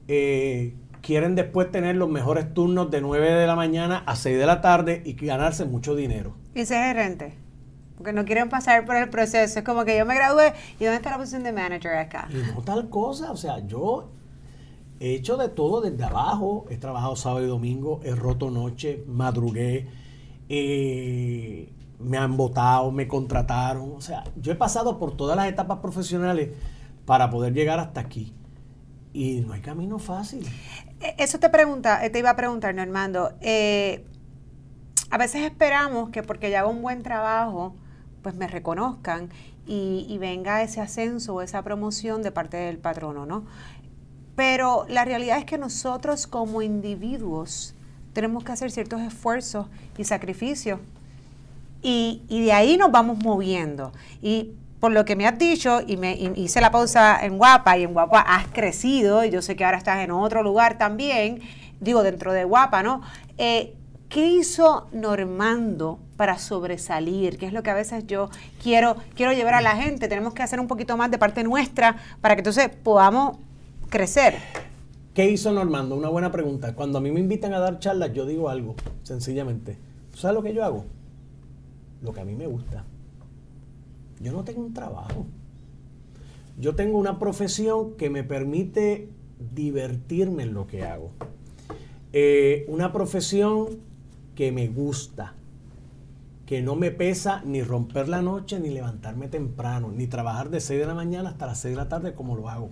eh, 0.08 0.74
quieren 1.02 1.34
después 1.34 1.70
tener 1.70 1.96
los 1.96 2.08
mejores 2.08 2.54
turnos 2.54 2.90
de 2.90 3.00
9 3.00 3.32
de 3.32 3.46
la 3.46 3.56
mañana 3.56 4.02
a 4.06 4.16
6 4.16 4.38
de 4.38 4.46
la 4.46 4.60
tarde 4.60 5.02
y 5.04 5.12
ganarse 5.14 5.64
mucho 5.64 5.94
dinero. 5.94 6.34
Y 6.54 6.64
ser 6.64 6.94
gerente. 6.94 7.43
Porque 7.96 8.12
no 8.12 8.24
quieren 8.24 8.48
pasar 8.48 8.84
por 8.84 8.96
el 8.96 9.08
proceso. 9.08 9.58
Es 9.58 9.64
como 9.64 9.84
que 9.84 9.96
yo 9.96 10.04
me 10.04 10.14
gradué 10.14 10.52
y 10.78 10.84
¿dónde 10.84 10.96
está 10.96 11.10
la 11.10 11.18
posición 11.18 11.42
de 11.44 11.52
manager 11.52 11.96
acá? 11.96 12.28
Y 12.30 12.52
no 12.52 12.62
tal 12.62 12.88
cosa. 12.88 13.30
O 13.30 13.36
sea, 13.36 13.60
yo 13.66 14.10
he 15.00 15.14
hecho 15.14 15.36
de 15.36 15.48
todo 15.48 15.80
desde 15.80 16.04
abajo. 16.04 16.66
He 16.70 16.76
trabajado 16.76 17.14
sábado 17.16 17.44
y 17.44 17.48
domingo, 17.48 18.00
he 18.04 18.14
roto 18.14 18.50
noche, 18.50 19.04
madrugué, 19.06 19.88
eh, 20.48 21.72
me 22.00 22.18
han 22.18 22.36
votado, 22.36 22.90
me 22.90 23.06
contrataron. 23.06 23.92
O 23.92 24.00
sea, 24.00 24.24
yo 24.36 24.52
he 24.52 24.56
pasado 24.56 24.98
por 24.98 25.16
todas 25.16 25.36
las 25.36 25.48
etapas 25.48 25.78
profesionales 25.78 26.50
para 27.06 27.30
poder 27.30 27.52
llegar 27.52 27.78
hasta 27.78 28.00
aquí. 28.00 28.34
Y 29.12 29.40
no 29.42 29.52
hay 29.52 29.60
camino 29.60 29.98
fácil. 29.98 30.44
E, 31.00 31.14
eso 31.18 31.38
te 31.38 31.48
pregunta, 31.48 32.00
te 32.10 32.18
iba 32.18 32.30
a 32.30 32.36
preguntar, 32.36 32.74
Normando. 32.74 33.32
Eh, 33.40 34.04
a 35.10 35.18
veces 35.18 35.42
esperamos 35.42 36.10
que 36.10 36.22
porque 36.22 36.50
ya 36.50 36.60
hago 36.60 36.70
un 36.70 36.82
buen 36.82 37.02
trabajo, 37.02 37.76
pues 38.24 38.34
me 38.34 38.48
reconozcan 38.48 39.28
y, 39.68 40.04
y, 40.08 40.18
venga 40.18 40.62
ese 40.62 40.80
ascenso 40.80 41.36
o 41.36 41.42
esa 41.42 41.62
promoción 41.62 42.22
de 42.22 42.32
parte 42.32 42.56
del 42.56 42.78
patrono, 42.78 43.24
¿no? 43.24 43.44
Pero 44.34 44.84
la 44.88 45.04
realidad 45.04 45.38
es 45.38 45.44
que 45.44 45.58
nosotros 45.58 46.26
como 46.26 46.60
individuos 46.60 47.74
tenemos 48.14 48.44
que 48.44 48.52
hacer 48.52 48.70
ciertos 48.70 49.02
esfuerzos 49.02 49.66
y 49.98 50.04
sacrificios. 50.04 50.80
Y, 51.82 52.22
de 52.30 52.52
ahí 52.52 52.78
nos 52.78 52.90
vamos 52.90 53.18
moviendo. 53.18 53.92
Y 54.22 54.52
por 54.80 54.92
lo 54.92 55.04
que 55.04 55.16
me 55.16 55.26
has 55.26 55.38
dicho, 55.38 55.82
y 55.86 55.98
me 55.98 56.14
hice 56.36 56.62
la 56.62 56.70
pausa 56.70 57.18
en 57.22 57.36
Guapa, 57.36 57.76
y 57.76 57.82
en 57.82 57.92
Guapa 57.92 58.20
has 58.20 58.46
crecido, 58.48 59.22
y 59.24 59.30
yo 59.30 59.42
sé 59.42 59.54
que 59.54 59.64
ahora 59.66 59.76
estás 59.76 60.02
en 60.02 60.10
otro 60.10 60.42
lugar 60.42 60.78
también, 60.78 61.40
digo, 61.80 62.02
dentro 62.02 62.32
de 62.32 62.44
Guapa, 62.44 62.82
¿no? 62.82 63.02
Eh, 63.36 63.74
¿Qué 64.08 64.26
hizo 64.26 64.86
Normando 64.92 65.98
para 66.16 66.38
sobresalir? 66.38 67.36
¿Qué 67.38 67.46
es 67.46 67.52
lo 67.52 67.62
que 67.62 67.70
a 67.70 67.74
veces 67.74 68.06
yo 68.06 68.30
quiero, 68.62 68.96
quiero 69.14 69.32
llevar 69.32 69.54
a 69.54 69.60
la 69.60 69.76
gente? 69.76 70.08
Tenemos 70.08 70.34
que 70.34 70.42
hacer 70.42 70.60
un 70.60 70.68
poquito 70.68 70.96
más 70.96 71.10
de 71.10 71.18
parte 71.18 71.42
nuestra 71.42 71.96
para 72.20 72.36
que 72.36 72.40
entonces 72.40 72.68
podamos 72.68 73.38
crecer. 73.88 74.34
¿Qué 75.14 75.30
hizo 75.30 75.52
Normando? 75.52 75.96
Una 75.96 76.08
buena 76.08 76.30
pregunta. 76.32 76.74
Cuando 76.74 76.98
a 76.98 77.00
mí 77.00 77.10
me 77.10 77.20
invitan 77.20 77.54
a 77.54 77.58
dar 77.58 77.78
charlas, 77.78 78.12
yo 78.12 78.26
digo 78.26 78.48
algo, 78.48 78.74
sencillamente. 79.02 79.78
¿Sabes 80.12 80.34
lo 80.34 80.42
que 80.42 80.54
yo 80.54 80.64
hago? 80.64 80.84
Lo 82.02 82.12
que 82.12 82.20
a 82.20 82.24
mí 82.24 82.34
me 82.34 82.46
gusta. 82.46 82.84
Yo 84.20 84.32
no 84.32 84.44
tengo 84.44 84.60
un 84.60 84.74
trabajo. 84.74 85.26
Yo 86.58 86.74
tengo 86.74 86.98
una 86.98 87.18
profesión 87.18 87.94
que 87.96 88.10
me 88.10 88.22
permite 88.22 89.08
divertirme 89.54 90.44
en 90.44 90.54
lo 90.54 90.66
que 90.66 90.84
hago. 90.84 91.10
Eh, 92.12 92.64
una 92.68 92.92
profesión 92.92 93.80
que 94.34 94.52
me 94.52 94.68
gusta, 94.68 95.34
que 96.46 96.60
no 96.60 96.76
me 96.76 96.90
pesa 96.90 97.42
ni 97.44 97.62
romper 97.62 98.08
la 98.08 98.22
noche, 98.22 98.60
ni 98.60 98.70
levantarme 98.70 99.28
temprano, 99.28 99.90
ni 99.90 100.06
trabajar 100.06 100.50
de 100.50 100.60
6 100.60 100.80
de 100.80 100.86
la 100.86 100.94
mañana 100.94 101.30
hasta 101.30 101.46
las 101.46 101.60
6 101.60 101.72
de 101.72 101.82
la 101.82 101.88
tarde 101.88 102.14
como 102.14 102.36
lo 102.36 102.48
hago. 102.48 102.70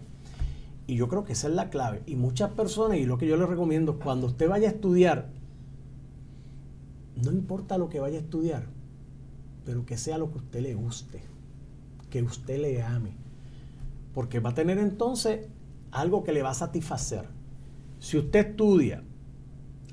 Y 0.87 0.97
yo 0.97 1.09
creo 1.09 1.25
que 1.25 1.33
esa 1.33 1.49
es 1.49 1.55
la 1.55 1.71
clave. 1.71 2.03
Y 2.07 2.17
muchas 2.17 2.51
personas, 2.51 2.99
y 2.99 3.07
lo 3.07 3.17
que 3.17 3.27
yo 3.27 3.37
les 3.37 3.49
recomiendo, 3.49 3.99
cuando 3.99 4.27
usted 4.27 4.49
vaya 4.49 4.69
a 4.69 4.73
estudiar, 4.73 5.31
no 7.23 7.31
importa 7.31 7.79
lo 7.79 7.89
que 7.89 8.01
vaya 8.01 8.19
a 8.19 8.23
estudiar, 8.23 8.67
pero 9.65 9.87
que 9.87 9.97
sea 9.97 10.19
lo 10.19 10.31
que 10.31 10.39
usted 10.39 10.61
le 10.61 10.75
guste, 10.75 11.23
que 12.11 12.23
usted 12.23 12.61
le 12.61 12.83
ame. 12.83 13.13
Porque 14.13 14.41
va 14.41 14.51
a 14.51 14.55
tener 14.55 14.79
entonces 14.79 15.47
algo 15.93 16.25
que 16.25 16.33
le 16.33 16.43
va 16.43 16.51
a 16.51 16.55
satisfacer. 16.55 17.27
Si 18.01 18.19
usted 18.19 18.51
estudia 18.51 19.03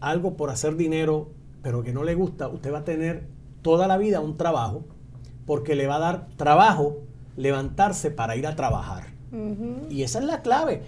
algo 0.01 0.35
por 0.35 0.49
hacer 0.49 0.75
dinero, 0.75 1.31
pero 1.61 1.83
que 1.83 1.93
no 1.93 2.03
le 2.03 2.15
gusta, 2.15 2.47
usted 2.47 2.73
va 2.73 2.79
a 2.79 2.83
tener 2.85 3.27
toda 3.61 3.87
la 3.87 3.97
vida 3.97 4.19
un 4.19 4.37
trabajo, 4.37 4.85
porque 5.45 5.75
le 5.75 5.87
va 5.87 5.95
a 5.95 5.99
dar 5.99 6.27
trabajo 6.37 6.97
levantarse 7.35 8.11
para 8.11 8.35
ir 8.35 8.47
a 8.47 8.55
trabajar. 8.55 9.07
Y 9.89 10.03
esa 10.03 10.19
es 10.19 10.25
la 10.25 10.41
clave. 10.41 10.83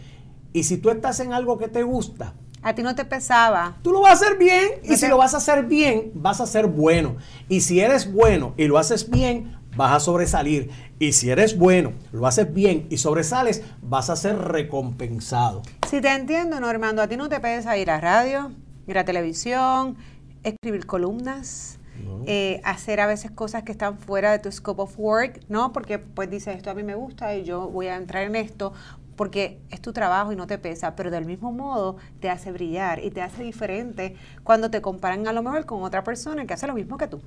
Y 0.53 0.63
si 0.63 0.77
tú 0.77 0.89
estás 0.89 1.19
en 1.19 1.33
algo 1.33 1.57
que 1.57 1.67
te 1.67 1.83
gusta, 1.83 2.33
a 2.63 2.75
ti 2.75 2.83
no 2.83 2.93
te 2.93 3.05
pesaba. 3.05 3.77
Tú 3.81 3.91
lo 3.91 4.01
vas 4.01 4.21
a 4.21 4.25
hacer 4.25 4.37
bien 4.37 4.67
y 4.83 4.95
si 4.97 5.07
lo 5.07 5.17
vas 5.17 5.33
a 5.33 5.37
hacer 5.37 5.65
bien, 5.65 6.11
vas 6.13 6.41
a 6.41 6.45
ser 6.45 6.67
bueno. 6.67 7.15
Y 7.49 7.61
si 7.61 7.79
eres 7.79 8.11
bueno 8.11 8.53
y 8.57 8.67
lo 8.67 8.77
haces 8.77 9.09
bien, 9.09 9.57
vas 9.75 9.93
a 9.93 9.99
sobresalir. 9.99 10.69
Y 10.99 11.13
si 11.13 11.31
eres 11.31 11.57
bueno, 11.57 11.93
lo 12.11 12.27
haces 12.27 12.53
bien 12.53 12.85
y 12.89 12.97
sobresales, 12.97 13.63
vas 13.81 14.09
a 14.09 14.15
ser 14.15 14.37
recompensado. 14.37 15.63
Si 15.89 16.01
te 16.01 16.13
entiendo, 16.13 16.59
Normando, 16.59 17.01
a 17.01 17.07
ti 17.07 17.17
no 17.17 17.29
te 17.29 17.39
pesa 17.39 17.77
ir 17.77 17.89
a 17.89 17.99
radio, 17.99 18.51
ir 18.87 18.97
a 18.97 19.05
televisión, 19.05 19.97
escribir 20.43 20.85
columnas, 20.85 21.79
eh, 22.25 22.61
hacer 22.63 22.99
a 22.99 23.07
veces 23.07 23.31
cosas 23.31 23.63
que 23.63 23.71
están 23.71 23.97
fuera 23.97 24.31
de 24.31 24.39
tu 24.39 24.51
scope 24.51 24.81
of 24.81 24.97
work, 24.97 25.41
¿no? 25.49 25.71
Porque 25.71 25.99
pues 25.99 26.29
dices, 26.29 26.55
esto 26.55 26.71
a 26.71 26.73
mí 26.73 26.83
me 26.83 26.95
gusta 26.95 27.35
y 27.35 27.43
yo 27.43 27.69
voy 27.69 27.87
a 27.87 27.95
entrar 27.95 28.23
en 28.23 28.35
esto 28.35 28.73
porque 29.15 29.59
es 29.69 29.81
tu 29.81 29.93
trabajo 29.93 30.31
y 30.31 30.35
no 30.35 30.47
te 30.47 30.57
pesa, 30.57 30.95
pero 30.95 31.11
del 31.11 31.25
mismo 31.25 31.51
modo 31.51 31.97
te 32.19 32.29
hace 32.29 32.51
brillar 32.51 33.03
y 33.03 33.11
te 33.11 33.21
hace 33.21 33.43
diferente 33.43 34.15
cuando 34.43 34.71
te 34.71 34.81
comparan 34.81 35.27
a 35.27 35.33
lo 35.33 35.43
mejor 35.43 35.65
con 35.65 35.83
otra 35.83 36.03
persona 36.03 36.45
que 36.45 36.53
hace 36.53 36.65
lo 36.65 36.73
mismo 36.73 36.97
que 36.97 37.07
tú. 37.07 37.21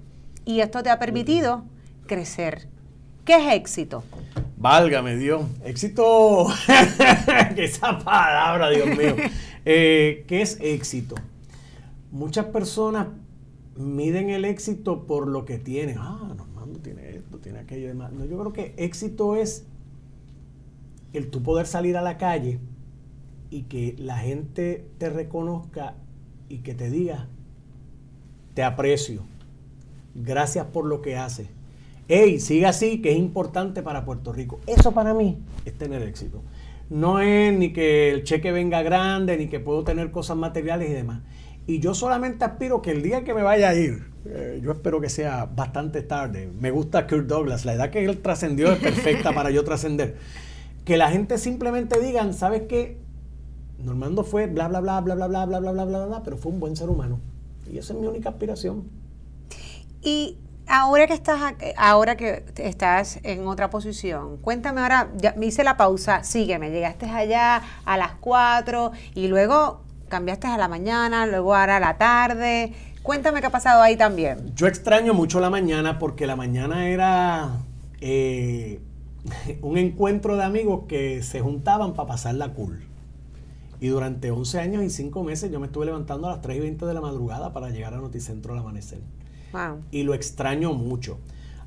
Y 0.45 0.61
esto 0.61 0.83
te 0.83 0.91
ha 0.91 0.99
permitido 0.99 1.65
crecer. 2.07 2.69
¿Qué 3.25 3.37
es 3.37 3.55
éxito? 3.55 4.03
Válgame 4.57 5.17
Dios, 5.17 5.43
éxito, 5.65 6.49
esa 7.57 7.99
palabra, 7.99 8.71
Dios 8.71 8.87
mío. 8.89 9.17
Eh, 9.67 10.27
¿Qué 10.29 10.43
es 10.43 10.59
éxito? 10.61 11.15
Muchas 12.15 12.47
personas 12.47 13.09
miden 13.77 14.31
el 14.31 14.45
éxito 14.45 15.05
por 15.05 15.27
lo 15.27 15.45
que 15.45 15.59
tienen. 15.59 15.97
Ah, 15.99 16.33
Normando 16.37 16.79
tiene 16.79 17.17
esto, 17.17 17.39
tiene 17.39 17.59
aquello 17.59 17.87
y 17.87 17.89
demás. 17.89 18.13
No, 18.13 18.25
yo 18.25 18.39
creo 18.39 18.53
que 18.53 18.73
éxito 18.77 19.35
es 19.35 19.67
el 21.13 21.29
tú 21.29 21.43
poder 21.43 21.67
salir 21.67 21.97
a 21.97 22.03
la 22.03 22.17
calle 22.17 22.61
y 23.51 23.63
que 23.63 23.97
la 23.99 24.19
gente 24.19 24.87
te 24.99 25.11
reconozca 25.11 25.97
y 26.49 26.59
que 26.59 26.75
te 26.75 26.89
diga, 26.89 27.27
te 28.55 28.63
aprecio, 28.63 29.23
gracias 30.15 30.67
por 30.67 30.85
lo 30.85 31.03
que 31.03 31.17
haces. 31.17 31.49
Hey, 32.07 32.39
siga 32.39 32.69
así, 32.69 33.03
que 33.03 33.11
es 33.11 33.19
importante 33.19 33.83
para 33.83 34.05
Puerto 34.05 34.33
Rico. 34.33 34.61
Eso 34.69 34.93
para 34.93 35.15
mí 35.15 35.39
es 35.65 35.77
tener 35.77 36.03
éxito. 36.03 36.43
No 36.91 37.19
es 37.19 37.53
ni 37.59 37.73
que 37.73 38.13
el 38.13 38.23
cheque 38.23 38.53
venga 38.53 38.83
grande, 38.83 39.37
ni 39.37 39.49
que 39.49 39.59
puedo 39.59 39.83
tener 39.83 40.13
cosas 40.13 40.37
materiales 40.37 40.91
y 40.91 40.93
demás. 40.93 41.23
Y 41.67 41.81
yo 41.81 41.95
solamente 41.95 42.45
aspiro 42.45 42.83
que 42.83 42.91
el 42.91 43.03
día 43.03 43.25
que 43.25 43.33
me 43.33 43.43
vaya 43.43 43.71
a 43.71 43.75
ir, 43.75 44.07
eh, 44.27 44.61
yo 44.63 44.73
espero 44.73 45.01
que 45.01 45.09
sea 45.09 45.47
bastante 45.47 46.03
tarde. 46.03 46.51
Me 46.61 46.71
gusta 46.71 47.07
Kurt 47.07 47.27
Douglas, 47.27 47.65
la 47.65 47.75
edad 47.75 47.91
que 47.91 48.05
él 48.05 48.21
trascendió 48.21 48.71
es 48.73 48.79
perfecta 48.79 49.33
para 49.33 49.51
yo 49.51 49.65
trascender. 49.65 50.17
Que 50.85 50.99
la 50.99 51.11
gente 51.11 51.39
simplemente 51.39 52.01
digan, 52.01 52.35
¿sabes 52.35 52.63
qué? 52.69 52.99
Normando 53.83 54.25
fue 54.25 54.47
bla, 54.47 54.69
bla, 54.69 54.81
bla, 54.81 55.01
bla, 55.01 55.15
bla, 55.15 55.27
bla, 55.27 55.47
bla, 55.47 55.59
bla, 55.61 55.73
bla, 55.73 55.85
bla, 55.85 56.07
bla, 56.07 56.23
pero 56.23 56.37
fue 56.37 56.53
un 56.53 56.61
buen 56.61 56.77
ser 56.77 56.91
humano. 56.91 57.19
Y 57.71 57.79
esa 57.79 57.95
es 57.95 57.99
mi 57.99 58.07
única 58.07 58.29
aspiración. 58.29 58.85
Y 60.03 60.37
ahora 60.67 61.07
que 61.07 61.15
estás 61.15 61.55
ahora 61.79 62.17
que 62.17 62.45
estás 62.57 63.21
en 63.23 63.47
otra 63.47 63.71
posición, 63.71 64.37
cuéntame 64.37 64.83
ahora, 64.83 65.11
ya 65.17 65.35
me 65.39 65.47
hice 65.47 65.65
la 65.65 65.79
pausa, 65.79 66.25
sígueme, 66.25 66.71
llegaste 66.71 67.07
allá 67.07 67.63
a 67.87 67.97
las 67.97 68.13
4 68.21 68.93
y 69.15 69.29
luego 69.29 69.81
cambiaste 70.09 70.47
a 70.47 70.57
la 70.57 70.69
mañana, 70.69 71.27
luego 71.27 71.55
ahora 71.55 71.77
a 71.77 71.81
la 71.81 71.99
tarde. 71.99 72.73
Cuéntame 73.03 73.41
qué 73.41 73.49
ha 73.49 73.51
pasado 73.51 73.83
ahí 73.83 73.97
también. 73.97 74.55
Yo 74.55 74.67
extraño 74.67 75.13
mucho 75.13 75.41
la 75.41 75.51
mañana 75.51 75.99
porque 75.99 76.27
la 76.27 76.37
mañana 76.37 76.89
era 76.89 77.59
eh, 78.01 78.81
un 79.63 79.77
encuentro 79.77 80.37
de 80.37 80.45
amigos 80.45 80.85
que 80.89 81.23
se 81.23 81.41
juntaban 81.41 81.95
para 81.95 82.09
pasar 82.09 82.35
la 82.35 82.53
cool. 82.55 82.83
Y 83.81 83.89
durante 83.89 84.31
11 84.31 84.61
años 84.61 84.83
y 84.83 84.91
5 84.91 85.23
meses 85.25 85.51
yo 85.51 85.61
me 85.61 85.67
estuve 85.67 85.87
levantando 85.87 86.29
a 86.29 86.33
las 86.33 86.41
3 86.41 86.57
y 86.57 86.61
20 86.61 86.87
de 86.87 86.95
la 86.95 87.01
madrugada 87.01 87.53
para 87.53 87.69
llegar 87.71 87.93
a 87.93 87.99
Noticentro 87.99 88.55
al 88.55 88.61
amanecer. 88.61 89.01
Y 89.91 90.03
lo 90.03 90.15
extraño 90.15 90.73
mucho. 90.73 91.19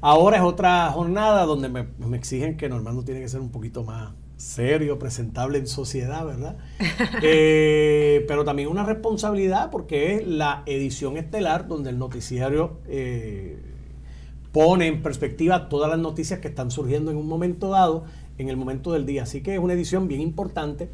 Ahora 0.02 0.38
es 0.38 0.44
otra 0.44 0.90
jornada 0.92 1.46
donde 1.46 1.70
me, 1.70 1.88
me 2.00 2.18
exigen 2.18 2.58
que 2.58 2.70
Normando 2.70 3.04
tiene 3.04 3.22
que 3.22 3.30
ser 3.30 3.40
un 3.40 3.50
poquito 3.50 3.84
más 3.84 4.14
serio, 4.38 5.00
presentable 5.00 5.58
en 5.58 5.68
sociedad, 5.68 6.26
¿verdad? 6.26 6.58
Eh, 7.22 8.26
pero 8.28 8.46
también 8.46 8.70
una 8.70 8.84
responsabilidad 8.84 9.70
porque 9.72 10.16
es 10.16 10.28
la 10.28 10.64
edición 10.66 11.18
estelar 11.18 11.68
donde 11.68 11.90
el 11.90 11.98
noticiario 11.98 12.78
eh, 12.88 13.60
pone 14.52 14.88
en 14.88 15.02
perspectiva 15.02 15.70
todas 15.70 15.90
las 15.90 16.00
noticias 16.00 16.40
que 16.40 16.48
están 16.48 16.72
surgiendo 16.72 17.12
en 17.12 17.18
un 17.18 17.28
momento 17.28 17.70
dado, 17.70 18.06
en 18.38 18.50
el 18.50 18.58
momento 18.58 18.92
del 18.94 19.06
día. 19.06 19.24
Así 19.24 19.42
que 19.42 19.56
es 19.56 19.60
una 19.60 19.74
edición 19.74 20.08
bien 20.08 20.22
importante 20.22 20.90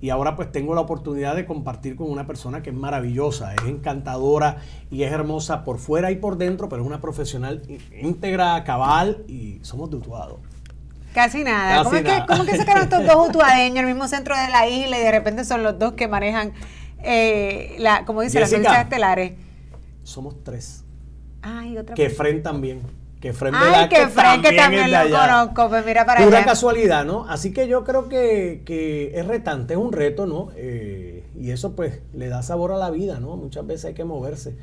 y 0.00 0.10
ahora 0.10 0.36
pues 0.36 0.52
tengo 0.52 0.74
la 0.74 0.82
oportunidad 0.82 1.34
de 1.34 1.46
compartir 1.46 1.96
con 1.96 2.10
una 2.10 2.26
persona 2.26 2.62
que 2.62 2.70
es 2.70 2.76
maravillosa, 2.76 3.54
es 3.54 3.64
encantadora 3.64 4.58
y 4.90 5.02
es 5.02 5.12
hermosa 5.12 5.64
por 5.64 5.78
fuera 5.78 6.10
y 6.10 6.16
por 6.16 6.36
dentro, 6.36 6.68
pero 6.68 6.82
es 6.82 6.86
una 6.86 7.00
profesional 7.00 7.62
íntegra, 8.00 8.64
cabal 8.64 9.24
y 9.28 9.60
somos 9.62 9.90
de 9.90 9.96
Casi 11.14 11.44
nada. 11.44 11.84
¿Cómo, 11.84 11.96
Es 11.96 12.02
que, 12.02 12.24
¿Cómo, 12.26 12.44
que, 12.44 12.56
sacaron 12.56 12.82
estos 12.82 13.06
dos 13.06 13.28
utuadeños 13.28 13.78
el 13.78 13.86
mismo 13.86 14.08
centro 14.08 14.36
de 14.36 14.48
la 14.50 14.68
isla 14.68 14.98
y 14.98 15.02
de 15.02 15.12
repente 15.12 15.44
son 15.44 15.62
los 15.62 15.78
dos 15.78 15.92
que 15.92 16.08
manejan, 16.08 16.52
eh, 17.02 17.76
la, 17.78 18.04
como 18.04 18.20
dice, 18.22 18.40
las 18.40 18.50
noticias 18.50 18.82
estelares? 18.82 19.32
Somos 20.02 20.42
tres. 20.42 20.84
Ay, 21.40 21.78
otra 21.78 21.94
Que 21.94 22.10
Fren 22.10 22.42
también. 22.42 22.82
Que 23.20 23.32
Fren 23.32 23.54
Ay, 23.54 23.88
que, 23.88 24.08
Fren, 24.08 24.42
que 24.42 24.52
también 24.52 24.90
lo 24.90 25.16
conozco. 25.16 25.68
Pues 25.68 25.86
mira 25.86 26.04
para 26.04 26.24
Pura 26.24 26.44
casualidad, 26.44 27.04
¿no? 27.04 27.26
Así 27.26 27.52
que 27.52 27.68
yo 27.68 27.84
creo 27.84 28.08
que, 28.08 28.62
que 28.66 29.18
es 29.18 29.26
retante, 29.26 29.74
es 29.74 29.80
un 29.80 29.92
reto, 29.92 30.26
¿no? 30.26 30.50
Eh, 30.56 31.24
y 31.38 31.52
eso 31.52 31.76
pues 31.76 32.00
le 32.12 32.28
da 32.28 32.42
sabor 32.42 32.72
a 32.72 32.76
la 32.76 32.90
vida, 32.90 33.20
¿no? 33.20 33.36
Muchas 33.36 33.66
veces 33.66 33.86
hay 33.86 33.94
que 33.94 34.04
moverse, 34.04 34.56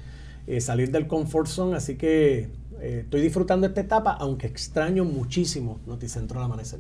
eh, 0.48 0.60
salir 0.60 0.92
del 0.92 1.08
comfort 1.08 1.48
zone, 1.48 1.78
así 1.78 1.96
que 1.96 2.50
eh, 2.82 3.02
estoy 3.04 3.22
disfrutando 3.22 3.68
esta 3.68 3.82
etapa, 3.82 4.12
aunque 4.20 4.48
extraño 4.48 5.06
muchísimo 5.06 5.80
Noticentro 5.86 6.40
al 6.40 6.46
amanecer. 6.46 6.80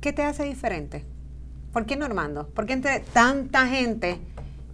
¿Qué 0.00 0.12
te 0.12 0.22
hace 0.22 0.44
diferente? 0.44 1.04
¿Por 1.72 1.84
qué 1.84 1.96
Normando? 1.96 2.46
¿Por 2.48 2.64
qué 2.66 2.74
entre 2.74 3.00
tanta 3.00 3.66
gente 3.66 4.18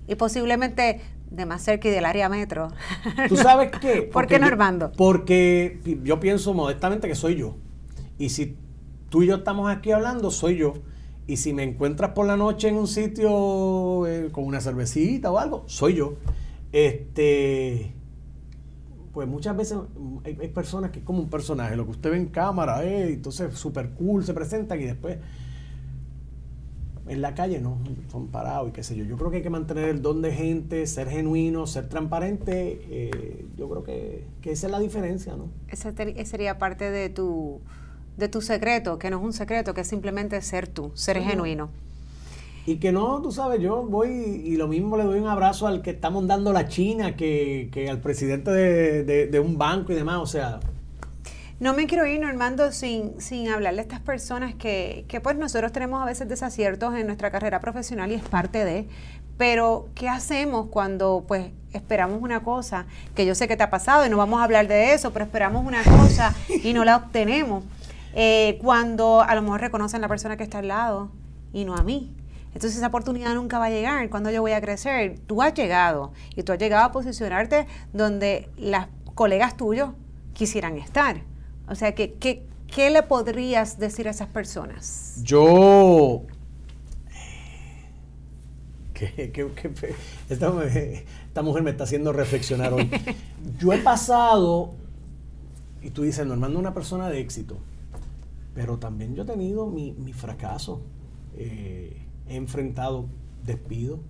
y 0.06 0.14
posiblemente 0.14 1.00
de 1.30 1.46
más 1.46 1.62
cerca 1.62 1.88
y 1.88 1.90
del 1.90 2.04
área 2.04 2.28
metro? 2.28 2.68
¿Tú 3.28 3.36
sabes 3.36 3.70
qué? 3.80 4.02
¿Por 4.02 4.26
qué 4.26 4.38
Normando? 4.38 4.92
porque 4.94 5.80
yo 6.04 6.20
pienso 6.20 6.52
modestamente 6.52 7.08
que 7.08 7.14
soy 7.14 7.36
yo. 7.36 7.56
Y 8.18 8.28
si 8.28 8.54
tú 9.08 9.22
y 9.22 9.28
yo 9.28 9.36
estamos 9.36 9.70
aquí 9.70 9.90
hablando, 9.90 10.30
soy 10.30 10.58
yo. 10.58 10.74
Y 11.26 11.38
si 11.38 11.54
me 11.54 11.62
encuentras 11.62 12.10
por 12.10 12.26
la 12.26 12.36
noche 12.36 12.68
en 12.68 12.76
un 12.76 12.86
sitio 12.86 14.06
eh, 14.06 14.28
con 14.32 14.44
una 14.44 14.60
cervecita 14.60 15.30
o 15.30 15.38
algo, 15.38 15.64
soy 15.66 15.94
yo. 15.94 16.14
Este 16.72 17.94
pues 19.12 19.28
muchas 19.28 19.56
veces 19.56 19.78
mm, 19.78 20.18
hay, 20.24 20.48
personas 20.48 20.90
que 20.90 21.00
es 21.00 21.04
como 21.04 21.20
un 21.20 21.30
personaje, 21.30 21.76
lo 21.76 21.84
que 21.84 21.92
usted 21.92 22.10
ve 22.10 22.16
en 22.16 22.26
cámara, 22.26 22.84
eh, 22.84 23.12
entonces 23.12 23.54
súper 23.54 23.90
cool, 23.90 24.24
se 24.24 24.34
presentan 24.34 24.80
y 24.80 24.84
después 24.84 25.18
en 27.08 27.20
la 27.20 27.34
calle 27.34 27.60
no, 27.60 27.78
son 28.10 28.28
parados 28.28 28.68
y 28.68 28.72
qué 28.72 28.82
sé 28.82 28.96
yo. 28.96 29.04
Yo 29.04 29.16
creo 29.16 29.30
que 29.30 29.38
hay 29.38 29.42
que 29.42 29.50
mantener 29.50 29.88
el 29.88 30.02
don 30.02 30.22
de 30.22 30.32
gente, 30.32 30.86
ser 30.86 31.08
genuino, 31.08 31.66
ser 31.66 31.88
transparente. 31.88 32.80
Eh, 32.88 33.46
yo 33.56 33.68
creo 33.68 33.82
que, 33.82 34.24
esa 34.44 34.66
es 34.66 34.70
la 34.70 34.78
diferencia, 34.78 35.36
¿no? 35.36 35.48
Ese 35.68 35.92
sería 36.24 36.58
parte 36.58 36.90
de 36.90 37.08
tu, 37.08 37.60
de 38.16 38.28
tu 38.28 38.40
secreto, 38.40 38.98
que 38.98 39.10
no 39.10 39.18
es 39.18 39.24
un 39.24 39.32
secreto, 39.32 39.74
que 39.74 39.82
es 39.82 39.88
simplemente 39.88 40.40
ser 40.42 40.68
tú, 40.68 40.92
ser 40.94 41.20
genuino. 41.20 41.70
Y 42.64 42.76
que 42.76 42.92
no, 42.92 43.20
tú 43.20 43.32
sabes, 43.32 43.60
yo 43.60 43.82
voy 43.82 44.10
y 44.10 44.56
lo 44.56 44.68
mismo 44.68 44.96
le 44.96 45.04
doy 45.04 45.18
un 45.18 45.26
abrazo 45.26 45.66
al 45.66 45.82
que 45.82 45.90
estamos 45.90 46.26
dando 46.28 46.52
la 46.52 46.68
China 46.68 47.16
que, 47.16 47.88
al 47.90 48.00
presidente 48.00 48.50
de, 48.52 49.40
un 49.40 49.58
banco 49.58 49.92
y 49.92 49.96
demás, 49.96 50.18
o 50.18 50.26
sea. 50.26 50.60
No 51.58 51.74
me 51.74 51.86
quiero 51.86 52.06
ir, 52.06 52.20
Normando, 52.20 52.72
sin, 52.72 53.20
sin 53.20 53.48
hablarle 53.48 53.80
a 53.80 53.82
estas 53.82 54.00
personas 54.00 54.54
que, 54.54 55.04
que 55.08 55.20
pues 55.20 55.36
nosotros 55.36 55.72
tenemos 55.72 56.02
a 56.02 56.04
veces 56.04 56.28
desaciertos 56.28 56.94
en 56.94 57.06
nuestra 57.06 57.30
carrera 57.30 57.60
profesional 57.60 58.10
y 58.10 58.14
es 58.14 58.22
parte 58.22 58.64
de, 58.64 58.86
pero 59.38 59.88
¿qué 59.94 60.08
hacemos 60.08 60.68
cuando 60.70 61.24
pues 61.26 61.50
esperamos 61.72 62.22
una 62.22 62.44
cosa 62.44 62.86
que 63.14 63.26
yo 63.26 63.34
sé 63.34 63.48
que 63.48 63.56
te 63.56 63.62
ha 63.62 63.70
pasado 63.70 64.06
y 64.06 64.08
no 64.08 64.16
vamos 64.16 64.40
a 64.40 64.44
hablar 64.44 64.68
de 64.68 64.92
eso, 64.92 65.12
pero 65.12 65.24
esperamos 65.24 65.66
una 65.66 65.82
cosa 65.82 66.34
y 66.62 66.72
no 66.72 66.84
la 66.84 66.96
obtenemos? 66.96 67.64
Eh, 68.14 68.58
cuando 68.62 69.20
a 69.20 69.34
lo 69.34 69.42
mejor 69.42 69.60
reconocen 69.62 69.98
a 69.98 70.02
la 70.02 70.08
persona 70.08 70.36
que 70.36 70.42
está 70.44 70.58
al 70.58 70.68
lado 70.68 71.10
y 71.52 71.64
no 71.64 71.74
a 71.74 71.82
mí. 71.82 72.12
Entonces 72.54 72.76
esa 72.76 72.88
oportunidad 72.88 73.34
nunca 73.34 73.58
va 73.58 73.66
a 73.66 73.70
llegar. 73.70 74.08
Cuando 74.10 74.30
yo 74.30 74.42
voy 74.42 74.52
a 74.52 74.60
crecer? 74.60 75.18
Tú 75.26 75.42
has 75.42 75.54
llegado 75.54 76.12
y 76.36 76.42
tú 76.42 76.52
has 76.52 76.58
llegado 76.58 76.84
a 76.84 76.92
posicionarte 76.92 77.66
donde 77.92 78.50
las 78.56 78.88
colegas 79.14 79.56
tuyos 79.56 79.90
quisieran 80.34 80.76
estar. 80.76 81.22
O 81.68 81.74
sea, 81.74 81.94
¿qué, 81.94 82.14
qué, 82.18 82.90
le 82.90 83.02
podrías 83.02 83.78
decir 83.78 84.08
a 84.08 84.10
esas 84.10 84.28
personas? 84.28 85.20
Yo... 85.22 86.22
esta, 90.28 90.52
esta, 90.64 91.42
mujer 91.42 91.62
me 91.62 91.70
está 91.70 91.84
haciendo 91.84 92.12
reflexionar 92.12 92.72
hoy. 92.72 92.88
Yo 93.58 93.72
he 93.72 93.78
pasado, 93.78 94.74
y 95.82 95.90
tú 95.90 96.02
dices, 96.02 96.24
Normando 96.26 96.58
es 96.58 96.60
una 96.60 96.74
persona 96.74 97.08
de 97.08 97.20
éxito, 97.20 97.58
pero 98.54 98.78
también 98.78 99.14
yo 99.14 99.22
he 99.22 99.26
tenido 99.26 99.66
mi, 99.66 99.92
mi 99.92 100.12
fracaso. 100.12 100.82
Eh, 101.34 102.01
he 102.28 102.36
enfrentado 102.36 103.06
despidos, 103.44 104.00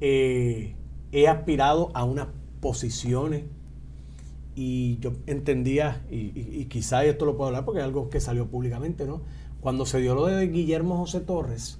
eh, 0.00 0.74
he 1.12 1.28
aspirado 1.28 1.90
a 1.94 2.04
unas 2.04 2.28
posiciones 2.60 3.44
y 4.54 4.98
yo 4.98 5.12
entendía, 5.26 6.04
y, 6.10 6.64
quizá 6.64 7.04
esto 7.04 7.24
lo 7.24 7.36
puedo 7.36 7.48
hablar 7.48 7.64
porque 7.64 7.78
es 7.80 7.84
algo 7.84 8.10
que 8.10 8.20
salió 8.20 8.48
públicamente, 8.48 9.06
¿no? 9.06 9.22
Cuando 9.60 9.86
se 9.86 10.00
dio 10.00 10.14
lo 10.14 10.26
de 10.26 10.48
Guillermo 10.48 10.96
José 10.96 11.20
Torres, 11.20 11.78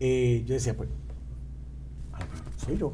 eh, 0.00 0.44
yo 0.46 0.54
decía, 0.54 0.76
pues, 0.76 0.90
ah, 2.12 2.18
soy 2.56 2.76
yo. 2.76 2.92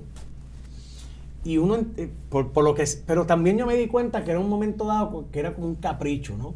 y 1.45 1.59
uno, 1.59 1.77
eh, 1.97 2.09
por, 2.31 2.53
por, 2.53 2.65
lo 2.65 2.75
que, 2.75 2.85
pero 3.05 3.27
también 3.27 3.59
yo 3.59 3.67
me 3.67 3.77
di 3.77 3.89
cuenta 3.89 4.25
que 4.25 4.31
era 4.31 4.41
un 4.41 4.49
momento 4.49 4.87
dado 4.87 5.27
que 5.31 5.41
era 5.41 5.55
como 5.55 5.67
un 5.67 5.75
capricho, 5.75 6.37
¿no? 6.37 6.55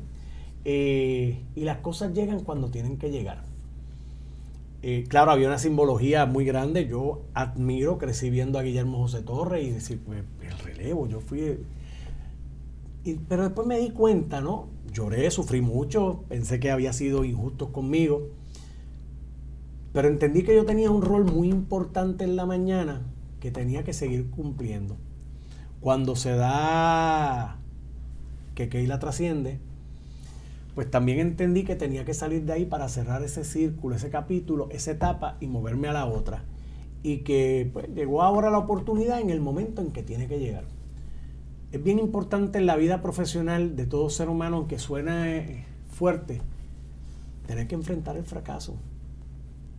Y 0.64 1.64
las 1.64 1.78
cosas 1.78 2.12
llegan 2.12 2.40
cuando 2.40 2.70
tienen 2.70 2.98
que 2.98 3.10
llegar. 3.10 3.48
Eh, 4.82 5.04
claro, 5.08 5.32
había 5.32 5.48
una 5.48 5.58
simbología 5.58 6.26
muy 6.26 6.44
grande. 6.44 6.86
Yo 6.86 7.22
admiro, 7.34 7.98
crecí 7.98 8.30
viendo 8.30 8.58
a 8.58 8.62
Guillermo 8.62 8.98
José 8.98 9.22
Torres 9.22 9.66
y 9.66 9.70
decir, 9.70 10.00
pues 10.04 10.22
el 10.42 10.58
relevo, 10.58 11.08
yo 11.08 11.20
fui. 11.20 11.58
Y, 13.04 13.14
pero 13.28 13.44
después 13.44 13.66
me 13.66 13.78
di 13.78 13.90
cuenta, 13.90 14.40
¿no? 14.40 14.68
Lloré, 14.92 15.30
sufrí 15.30 15.60
mucho, 15.60 16.24
pensé 16.28 16.60
que 16.60 16.70
había 16.70 16.92
sido 16.92 17.24
injusto 17.24 17.72
conmigo. 17.72 18.28
Pero 19.92 20.08
entendí 20.08 20.42
que 20.42 20.54
yo 20.54 20.64
tenía 20.64 20.90
un 20.90 21.02
rol 21.02 21.24
muy 21.24 21.48
importante 21.48 22.24
en 22.24 22.36
la 22.36 22.46
mañana 22.46 23.02
que 23.40 23.50
tenía 23.50 23.84
que 23.84 23.92
seguir 23.92 24.30
cumpliendo. 24.30 24.96
Cuando 25.80 26.16
se 26.16 26.32
da 26.32 27.58
que 28.54 28.68
Keila 28.68 28.98
trasciende, 28.98 29.60
pues 30.78 30.92
también 30.92 31.18
entendí 31.18 31.64
que 31.64 31.74
tenía 31.74 32.04
que 32.04 32.14
salir 32.14 32.44
de 32.44 32.52
ahí 32.52 32.64
para 32.64 32.88
cerrar 32.88 33.24
ese 33.24 33.42
círculo, 33.42 33.96
ese 33.96 34.10
capítulo, 34.10 34.68
esa 34.70 34.92
etapa 34.92 35.36
y 35.40 35.48
moverme 35.48 35.88
a 35.88 35.92
la 35.92 36.06
otra. 36.06 36.44
Y 37.02 37.24
que 37.24 37.68
pues, 37.72 37.88
llegó 37.96 38.22
ahora 38.22 38.48
la 38.48 38.58
oportunidad 38.58 39.20
en 39.20 39.30
el 39.30 39.40
momento 39.40 39.82
en 39.82 39.90
que 39.90 40.04
tiene 40.04 40.28
que 40.28 40.38
llegar. 40.38 40.66
Es 41.72 41.82
bien 41.82 41.98
importante 41.98 42.58
en 42.58 42.66
la 42.66 42.76
vida 42.76 43.02
profesional 43.02 43.74
de 43.74 43.86
todo 43.86 44.08
ser 44.08 44.28
humano, 44.28 44.58
aunque 44.58 44.78
suena 44.78 45.26
fuerte, 45.90 46.42
tener 47.48 47.66
que 47.66 47.74
enfrentar 47.74 48.16
el 48.16 48.24
fracaso. 48.24 48.76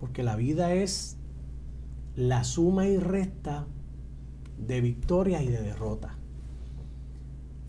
Porque 0.02 0.22
la 0.22 0.36
vida 0.36 0.74
es 0.74 1.16
la 2.18 2.44
suma 2.44 2.88
y 2.88 2.98
resta 2.98 3.68
de 4.58 4.82
victorias 4.82 5.44
y 5.44 5.48
de 5.48 5.62
derrotas. 5.62 6.19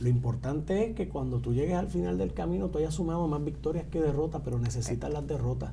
Lo 0.01 0.09
importante 0.09 0.87
es 0.87 0.97
que 0.97 1.11
cuando 1.11 1.41
tú 1.41 1.53
llegues 1.53 1.77
al 1.77 1.89
final 1.89 2.17
del 2.17 2.33
camino, 2.33 2.71
tú 2.71 2.79
hayas 2.79 2.95
sumado 2.95 3.29
más 3.29 3.45
victorias 3.45 3.85
que 3.91 4.01
derrotas, 4.01 4.41
pero 4.43 4.59
necesitas 4.59 5.13
las 5.13 5.27
derrotas. 5.27 5.73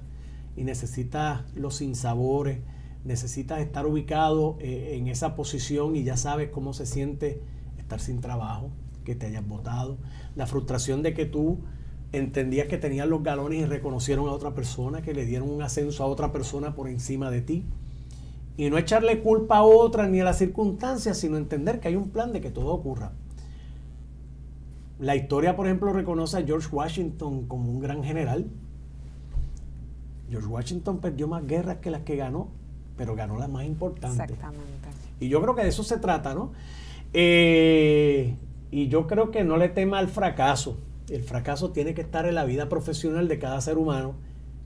Y 0.57 0.65
necesitas 0.65 1.43
los 1.55 1.75
sinsabores, 1.75 2.59
necesitas 3.05 3.61
estar 3.61 3.85
ubicado 3.85 4.57
eh, 4.59 4.97
en 4.97 5.07
esa 5.07 5.33
posición 5.37 5.95
y 5.95 6.03
ya 6.03 6.17
sabes 6.17 6.49
cómo 6.49 6.73
se 6.73 6.85
siente 6.85 7.41
estar 7.77 8.01
sin 8.01 8.19
trabajo, 8.19 8.69
que 9.05 9.15
te 9.15 9.27
hayas 9.27 9.47
votado, 9.47 9.97
la 10.35 10.45
frustración 10.45 11.03
de 11.03 11.13
que 11.13 11.25
tú 11.25 11.59
entendías 12.11 12.67
que 12.67 12.77
tenías 12.77 13.07
los 13.07 13.23
galones 13.23 13.61
y 13.61 13.65
reconocieron 13.65 14.27
a 14.27 14.33
otra 14.33 14.53
persona, 14.53 15.01
que 15.01 15.13
le 15.13 15.25
dieron 15.25 15.49
un 15.49 15.61
ascenso 15.61 16.03
a 16.03 16.07
otra 16.07 16.33
persona 16.33 16.75
por 16.75 16.89
encima 16.89 17.31
de 17.31 17.41
ti. 17.41 17.63
Y 18.57 18.69
no 18.69 18.77
echarle 18.77 19.21
culpa 19.21 19.59
a 19.59 19.63
otra 19.63 20.05
ni 20.09 20.19
a 20.19 20.25
las 20.25 20.37
circunstancias, 20.37 21.17
sino 21.17 21.37
entender 21.37 21.79
que 21.79 21.87
hay 21.87 21.95
un 21.95 22.09
plan 22.09 22.33
de 22.33 22.41
que 22.41 22.51
todo 22.51 22.73
ocurra. 22.73 23.13
La 24.99 25.15
historia, 25.15 25.55
por 25.55 25.67
ejemplo, 25.67 25.93
reconoce 25.93 26.38
a 26.38 26.43
George 26.43 26.69
Washington 26.71 27.47
como 27.47 27.71
un 27.71 27.79
gran 27.79 28.03
general. 28.03 28.47
George 30.29 30.47
Washington 30.47 30.99
perdió 30.99 31.27
más 31.27 31.45
guerras 31.45 31.77
que 31.77 31.91
las 31.91 32.01
que 32.01 32.15
ganó, 32.15 32.49
pero 32.97 33.15
ganó 33.15 33.38
las 33.38 33.49
más 33.49 33.65
importantes. 33.65 34.19
Exactamente. 34.19 34.89
Y 35.19 35.29
yo 35.29 35.41
creo 35.41 35.55
que 35.55 35.63
de 35.63 35.69
eso 35.69 35.83
se 35.83 35.97
trata, 35.97 36.33
¿no? 36.33 36.51
Eh, 37.13 38.36
y 38.71 38.88
yo 38.88 39.07
creo 39.07 39.31
que 39.31 39.43
no 39.43 39.57
le 39.57 39.69
tema 39.69 39.99
al 39.99 40.07
fracaso. 40.07 40.77
El 41.10 41.23
fracaso 41.23 41.71
tiene 41.71 41.93
que 41.93 42.01
estar 42.01 42.25
en 42.25 42.36
la 42.36 42.45
vida 42.45 42.67
profesional 42.67 43.27
de 43.27 43.39
cada 43.39 43.62
ser 43.62 43.77
humano, 43.77 44.15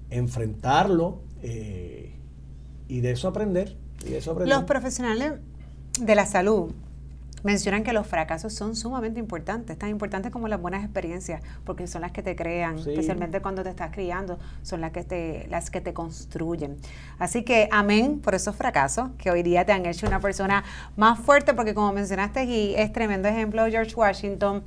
enfrentarlo 0.09 1.19
eh, 1.43 2.15
y 2.87 3.01
de 3.01 3.11
eso 3.11 3.27
aprender. 3.27 3.77
Los 4.45 4.63
profesionales 4.63 5.33
de 5.99 6.15
la 6.15 6.25
salud 6.25 6.71
mencionan 7.43 7.83
que 7.83 7.93
los 7.93 8.07
fracasos 8.07 8.53
son 8.53 8.75
sumamente 8.75 9.19
importantes, 9.19 9.77
tan 9.77 9.89
importantes 9.89 10.31
como 10.31 10.47
las 10.47 10.61
buenas 10.61 10.83
experiencias, 10.83 11.41
porque 11.63 11.87
son 11.87 12.01
las 12.01 12.11
que 12.11 12.21
te 12.23 12.35
crean, 12.35 12.77
especialmente 12.77 13.41
cuando 13.41 13.63
te 13.63 13.69
estás 13.69 13.91
criando, 13.91 14.39
son 14.61 14.81
las 14.81 14.91
que 14.91 15.03
te, 15.03 15.47
las 15.49 15.69
que 15.69 15.81
te 15.81 15.93
construyen. 15.93 16.77
Así 17.19 17.43
que 17.43 17.67
amén 17.71 18.19
por 18.19 18.35
esos 18.35 18.55
fracasos 18.55 19.09
que 19.17 19.31
hoy 19.31 19.43
día 19.43 19.65
te 19.65 19.71
han 19.71 19.85
hecho 19.85 20.07
una 20.07 20.19
persona 20.19 20.63
más 20.95 21.19
fuerte, 21.19 21.53
porque 21.53 21.73
como 21.73 21.91
mencionaste 21.93 22.43
y 22.45 22.75
es 22.75 22.91
tremendo 22.91 23.27
ejemplo 23.27 23.65
George 23.67 23.95
Washington, 23.95 24.63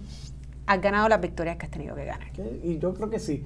has 0.66 0.80
ganado 0.80 1.08
las 1.08 1.20
victorias 1.20 1.56
que 1.56 1.66
has 1.66 1.72
tenido 1.72 1.94
que 1.94 2.04
ganar. 2.04 2.28
Y 2.62 2.78
yo 2.78 2.94
creo 2.94 3.10
que 3.10 3.18
sí. 3.18 3.44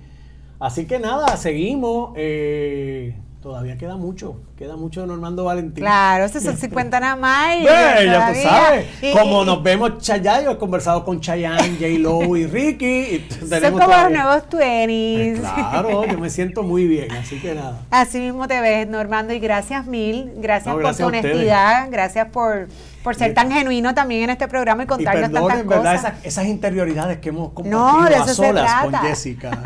Así 0.60 0.86
que 0.86 0.98
nada, 0.98 1.36
seguimos. 1.36 2.12
Eh, 2.16 3.14
Todavía 3.48 3.78
queda 3.78 3.96
mucho, 3.96 4.36
queda 4.58 4.76
mucho 4.76 5.00
de 5.00 5.06
Normando 5.06 5.42
Valentín. 5.44 5.82
Claro, 5.82 6.26
eso 6.26 6.38
son 6.38 6.58
50 6.58 7.00
nada 7.00 7.16
más. 7.16 7.56
ya 7.64 8.30
tú 8.30 8.40
sabes. 8.42 8.86
Como 9.18 9.42
nos 9.42 9.62
vemos 9.62 9.96
Chayanne, 10.00 10.44
yo 10.44 10.50
he 10.50 10.58
conversado 10.58 11.02
con 11.02 11.18
Chayanne, 11.18 11.78
J. 11.80 11.98
Lo 11.98 12.36
y 12.36 12.44
Ricky. 12.46 12.86
Y 12.86 13.26
son 13.48 13.72
como 13.72 13.86
los 13.86 14.10
nuevos 14.10 14.42
20 14.52 15.40
pues 15.40 15.50
claro, 15.50 16.04
yo 16.04 16.18
me 16.18 16.28
siento 16.28 16.62
muy 16.62 16.86
bien, 16.86 17.10
así 17.12 17.40
que 17.40 17.54
nada. 17.54 17.80
Así 17.90 18.20
mismo 18.20 18.46
te 18.46 18.60
ves, 18.60 18.86
Normando, 18.86 19.32
y 19.32 19.38
gracias 19.38 19.86
mil. 19.86 20.30
Gracias, 20.36 20.74
por 20.74 20.94
tu 20.94 21.06
honestidad, 21.06 21.88
gracias 21.90 22.28
por 22.28 22.68
por 23.02 23.14
ser 23.14 23.34
tan 23.34 23.50
genuino 23.50 23.94
también 23.94 24.24
en 24.24 24.30
este 24.30 24.48
programa 24.48 24.82
y 24.82 24.86
contarnos 24.86 25.30
y 25.30 25.32
tantas 25.32 25.66
verdad, 25.66 25.94
Esas, 25.94 26.24
esas, 26.24 26.46
interioridades 26.46 27.18
que 27.18 27.28
hemos 27.28 27.52
compartido 27.52 28.00
no, 28.00 28.04
de 28.08 28.14
eso 28.14 28.22
a 28.22 28.34
solas 28.34 28.84
con 28.84 28.94
Jessica. 28.94 29.62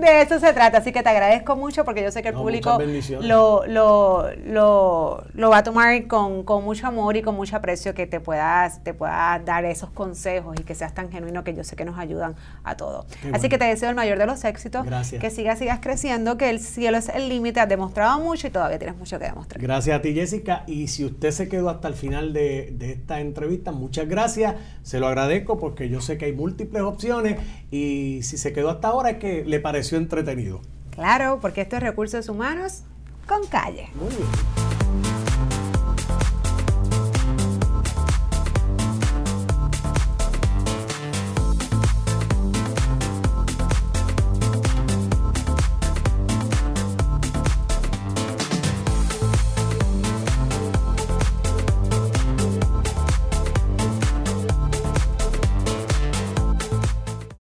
de, 0.00 0.22
eso 0.22 0.38
se 0.38 0.52
trata, 0.52 0.78
así 0.78 0.92
que 0.92 1.02
te 1.02 1.08
agradezco 1.08 1.56
mucho 1.56 1.84
porque 1.84 2.02
yo 2.02 2.10
sé 2.10 2.22
que 2.22 2.28
el 2.28 2.34
público 2.34 2.78
lo, 3.20 3.66
lo, 3.66 4.30
lo, 4.46 5.24
lo, 5.34 5.50
va 5.50 5.58
a 5.58 5.62
tomar 5.62 6.06
con, 6.06 6.44
con, 6.44 6.64
mucho 6.64 6.86
amor 6.86 7.16
y 7.16 7.22
con 7.22 7.34
mucho 7.34 7.56
aprecio 7.56 7.94
que 7.94 8.06
te 8.06 8.20
puedas, 8.20 8.82
te 8.82 8.94
puedas 8.94 9.44
dar 9.44 9.64
esos 9.64 9.90
consejos 9.90 10.56
y 10.58 10.64
que 10.64 10.74
seas 10.74 10.94
tan 10.94 11.10
genuino 11.10 11.44
que 11.44 11.54
yo 11.54 11.64
sé 11.64 11.76
que 11.76 11.84
nos 11.84 11.98
ayudan 11.98 12.34
a 12.64 12.76
todos. 12.76 13.06
así 13.32 13.48
que 13.48 13.58
te 13.58 13.64
deseo 13.64 13.90
el 13.90 13.96
mayor 13.96 14.18
de 14.18 14.26
los 14.26 14.44
éxitos, 14.44 14.84
Gracias. 14.84 15.20
que 15.20 15.30
sigas, 15.30 15.58
sigas 15.58 15.80
creciendo, 15.80 16.36
que 16.36 16.50
el 16.50 16.60
cielo 16.60 16.98
es 16.98 17.08
el 17.08 17.28
límite, 17.28 17.60
has 17.60 17.68
demostrado 17.68 18.20
mucho 18.20 18.46
y 18.46 18.50
todavía 18.50 18.78
tienes 18.78 18.96
mucho 18.96 19.18
que 19.18 19.26
demostrar. 19.26 19.60
Gracias 19.60 19.98
a 19.98 20.02
ti 20.02 20.14
Jessica 20.14 20.64
y 20.66 20.88
si 20.88 21.04
usted 21.04 21.30
se 21.30 21.41
quedó 21.48 21.70
hasta 21.70 21.88
el 21.88 21.94
final 21.94 22.32
de, 22.32 22.74
esta 22.80 23.20
entrevista. 23.20 23.72
Muchas 23.72 24.08
gracias, 24.08 24.56
se 24.82 25.00
lo 25.00 25.06
agradezco 25.06 25.58
porque 25.58 25.88
yo 25.88 26.00
sé 26.00 26.18
que 26.18 26.26
hay 26.26 26.32
múltiples 26.32 26.82
opciones 26.82 27.38
y 27.70 28.20
si 28.22 28.38
se 28.38 28.52
quedó 28.52 28.70
hasta 28.70 28.88
ahora 28.88 29.10
es 29.10 29.16
que 29.18 29.44
le 29.44 29.60
pareció 29.60 29.98
entretenido. 29.98 30.60
Claro, 30.90 31.38
porque 31.40 31.62
esto 31.62 31.76
es 31.76 31.82
recursos 31.82 32.28
humanos 32.28 32.82
con 33.26 33.46
calle. 33.46 33.88
Muy 33.94 34.08
bien. 34.08 34.71